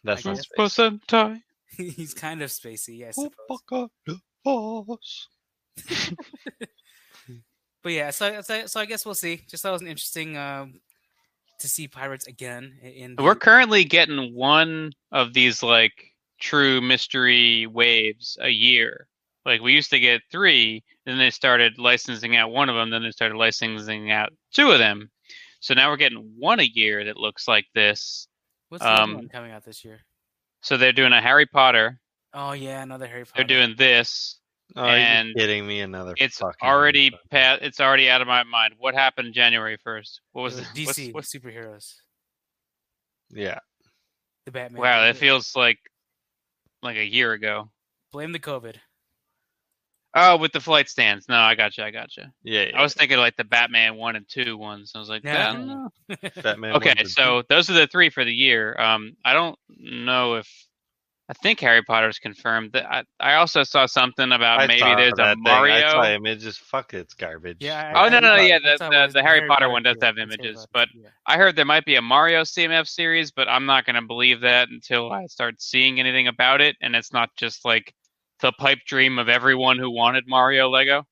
[0.04, 0.46] that's I not guess.
[0.74, 0.90] space.
[0.90, 1.42] Sentai.
[1.78, 3.18] He's kind of spacey, yes.
[4.44, 5.28] Force.
[7.84, 9.42] But yeah, so, so so I guess we'll see.
[9.50, 10.82] Just thought it was an interesting um,
[11.58, 13.16] to see pirates again i- in.
[13.18, 19.08] We're currently getting one of these like true mystery waves a year.
[19.46, 23.04] Like we used to get three, then they started licensing out one of them, then
[23.04, 25.10] they started licensing out two of them.
[25.60, 28.28] So now we're getting one a year that looks like this.
[28.70, 30.00] What's the um, one coming out this year?
[30.62, 32.00] So they're doing a Harry Potter.
[32.34, 33.34] Oh yeah, another Harry Potter.
[33.38, 34.40] They're doing this.
[34.76, 35.82] Oh, And you're kidding me?
[35.82, 36.14] Another.
[36.18, 38.76] It's fucking already Harry pa- It's already out of my mind.
[38.78, 40.22] What happened January first?
[40.32, 41.94] What was was the DC what's- superheroes.
[43.30, 43.60] Yeah.
[44.46, 44.82] The Batman.
[44.82, 45.78] wow, that feels like
[46.82, 47.70] like a year ago.
[48.12, 48.76] Blame the COVID.
[50.14, 51.30] Oh, with the flight stands.
[51.30, 51.84] No, I got you.
[51.84, 52.24] I got you.
[52.44, 52.72] Yeah.
[52.76, 54.92] I was thinking like the Batman one and two ones.
[54.94, 55.32] I was like, No.
[55.32, 55.90] I don't know.
[56.44, 56.76] Batman.
[56.76, 58.78] okay, ones and so those are the three for the year.
[58.80, 60.68] Um, I don't know if
[61.32, 62.74] I think Harry Potter's confirmed.
[62.74, 65.48] That I, I also saw something about I maybe there's a that thing.
[65.48, 66.16] I saw Mario.
[66.18, 66.58] images.
[66.58, 67.58] Fuck it's garbage.
[67.62, 67.94] Yeah.
[67.96, 70.18] Oh no, no, no, yeah, the, the, the Harry Potter Potter one does yeah, have
[70.18, 71.08] images, but yeah.
[71.26, 74.42] I heard there might be a Mario CMF series, but I'm not going to believe
[74.42, 77.94] that until I start seeing anything about it, and it's not just like
[78.42, 81.06] the pipe dream of everyone who wanted Mario Lego.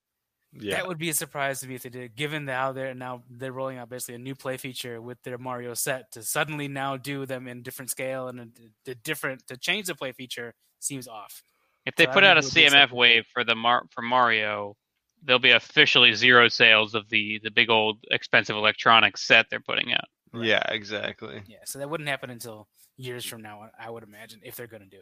[0.53, 0.77] yeah.
[0.77, 3.23] That would be a surprise to me if they did, given that how they're now
[3.29, 6.97] they're rolling out basically a new play feature with their Mario set to suddenly now
[6.97, 8.47] do them in different scale and a,
[8.85, 11.43] the different to change the play feature seems off.
[11.85, 13.85] If they So put out a think it would be CMF wave for the Mar-
[13.91, 14.75] for Mario,
[15.23, 19.93] there'll be officially zero sales of the the big old expensive electronics set they're putting
[19.93, 20.05] out.
[20.33, 21.41] Yeah, exactly.
[21.47, 22.67] Yeah, so that wouldn't happen until
[22.97, 25.01] years from now, I would imagine, if they're going to do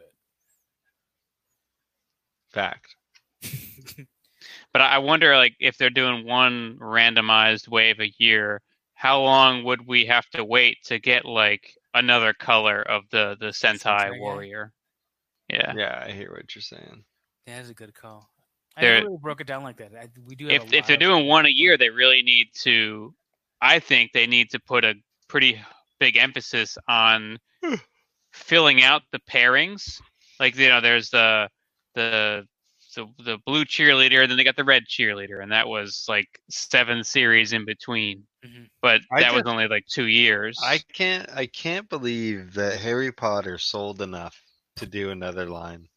[2.51, 2.95] Fact.
[4.73, 8.61] But I I wonder, like, if they're doing one randomized wave a year,
[8.93, 13.47] how long would we have to wait to get like another color of the the
[13.47, 13.79] Sentai
[14.11, 14.71] Sentai warrior?
[15.49, 15.73] Yeah.
[15.75, 17.03] Yeah, I hear what you're saying.
[17.45, 18.29] that is a good call.
[18.75, 19.91] I They're- never really broke it down like that.
[19.95, 20.47] I, we do.
[20.47, 23.13] Have If if they're of- doing one a year, they really need to.
[23.61, 24.93] I think they need to put a
[25.27, 25.59] pretty
[25.99, 27.39] big emphasis on
[28.33, 29.99] filling out the pairings.
[30.39, 31.49] Like you know, there's the
[31.97, 32.47] the
[32.95, 36.27] the, the blue cheerleader, and then they got the red cheerleader, and that was like
[36.49, 38.23] seven series in between.
[38.45, 38.69] Mhm.
[38.81, 40.57] But I that was only like two years.
[40.63, 41.29] I can't.
[41.29, 44.41] I can't believe that Harry Potter sold enough
[44.77, 45.87] to do another line.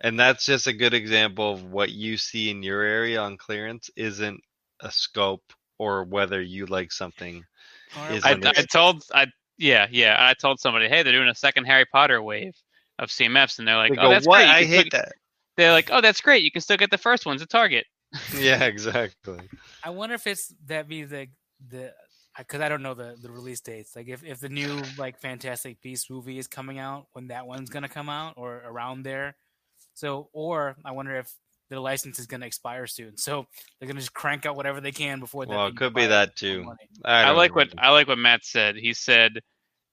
[0.00, 3.88] And that's just a good example of what you see in your area on clearance
[3.94, 4.40] isn't
[4.80, 7.44] a scope or whether you like something.
[8.10, 9.26] Is I, I told I
[9.58, 12.54] yeah yeah I told somebody hey they're doing a second Harry Potter wave
[12.98, 14.38] of CMFs and they're like They oh go, that's what?
[14.38, 15.12] great you I hate that.
[15.56, 16.42] they're like, "Oh, that's great.
[16.42, 17.86] You can still get the first ones at Target."
[18.38, 19.40] Yeah, exactly.
[19.82, 21.28] I wonder if it's that be the
[21.68, 21.92] the
[22.36, 23.96] because I don't know the the release dates.
[23.96, 27.70] Like if if the new like Fantastic Beast movie is coming out when that one's
[27.70, 29.34] gonna come out or around there.
[29.94, 31.32] So or I wonder if
[31.72, 33.16] their license is going to expire soon.
[33.16, 33.46] So
[33.80, 35.46] they're going to just crank out whatever they can before.
[35.46, 36.64] that Well, it could be that too.
[36.64, 36.88] money.
[37.02, 37.56] I like know.
[37.56, 38.76] what I like what Matt said.
[38.76, 39.40] He said,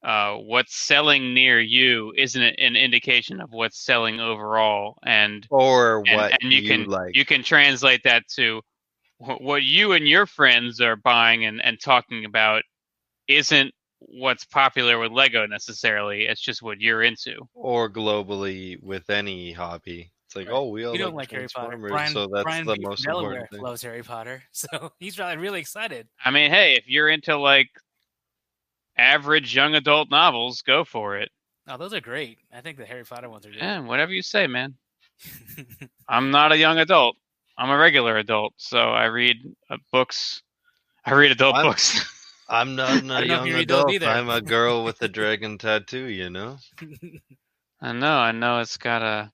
[0.04, 6.16] uh, "What's selling near you isn't an indication of what's selling overall," and or and-
[6.18, 7.16] what and you can- like.
[7.16, 8.62] you can translate that to
[9.20, 12.64] wh- what you and your friends are buying and, and talking about
[13.28, 16.26] isn't what's popular with Lego necessarily.
[16.26, 17.36] It's just what you're into.
[17.54, 20.12] or globally with any hobby.
[20.28, 20.56] It's like, Right.
[20.56, 21.78] oh, we all You don't like like Harry Potter.
[21.78, 23.62] Brian, so that's Brian the most Delaware important thing.
[23.62, 26.08] loves Harry Potter, so he's really really excited.
[26.24, 27.68] I mean, hey, if you're into like
[29.00, 31.30] average young adult novels, go for it.
[31.68, 32.40] Oh, those are great.
[32.54, 33.60] I think the Harry Potter ones are good.
[33.60, 34.76] Yeah, whatever you say, man.
[36.10, 37.16] I'm not a young adult.
[37.58, 39.38] I'm a regular adult, so I read
[39.70, 40.42] uh, books.
[41.06, 42.16] I read adult I'm- books.
[42.52, 43.92] I'm not a I don't know if young you adult.
[43.92, 44.08] either.
[44.08, 46.06] I'm a girl with a dragon tattoo.
[46.08, 46.58] You know.
[47.82, 48.60] I know, I know.
[48.60, 49.32] It's got a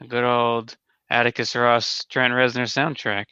[0.00, 0.74] a good old
[1.10, 3.26] Atticus Ross, Trent Reznor soundtrack.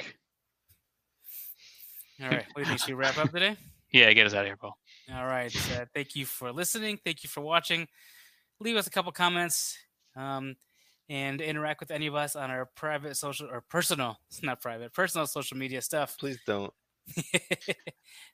[2.22, 2.80] All right, what do you think?
[2.80, 3.56] Should we wrap up today?
[3.92, 4.76] Yeah, get us out of here, Paul.
[5.14, 5.54] All right.
[5.72, 6.98] Uh, thank you for listening.
[7.04, 7.86] Thank you for watching.
[8.60, 9.76] Leave us a couple comments
[10.16, 10.56] um,
[11.08, 14.92] and interact with any of us on our private social or personal, it's not private,
[14.92, 16.16] personal social media stuff.
[16.20, 16.72] Please don't.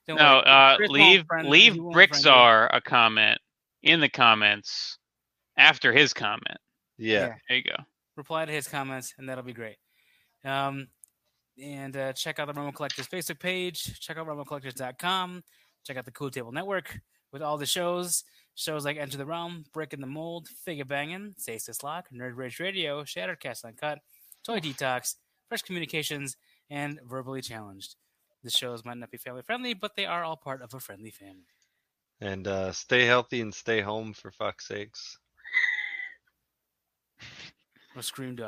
[0.07, 2.17] Don't No, uh, leave friend- leave he won't friend you.
[2.19, 3.37] Brickzar a comment
[3.83, 4.97] in the comments
[5.57, 6.57] after his comment.
[6.97, 7.35] Yeah.
[7.47, 7.75] There you go.
[8.17, 9.77] reply to his comments, and that'll be great.
[10.43, 10.87] Um,
[11.61, 13.99] and uh, check out the Roman Collectors Facebook page.
[13.99, 15.43] Check out RomanCollectors.com.
[15.83, 16.99] Check out the Cool Table Network
[17.31, 18.23] with all the shows.
[18.55, 22.59] Shows like Enter the Realm, Brick in the Mold, Figure Banging, Stasis Lock, Nerd Rage
[22.59, 23.99] Radio, Shattercast Uncut,
[24.45, 25.15] Toy Detox,
[25.49, 26.37] Fresh Communications,
[26.69, 27.95] and Verbally Challenged.
[28.43, 31.09] The shows might not be family friendly, but they are all part of a friendly
[31.11, 31.47] family.
[32.21, 35.17] And uh, stay healthy and stay home for fuck's sakes.
[37.95, 38.41] Or Scream Dub.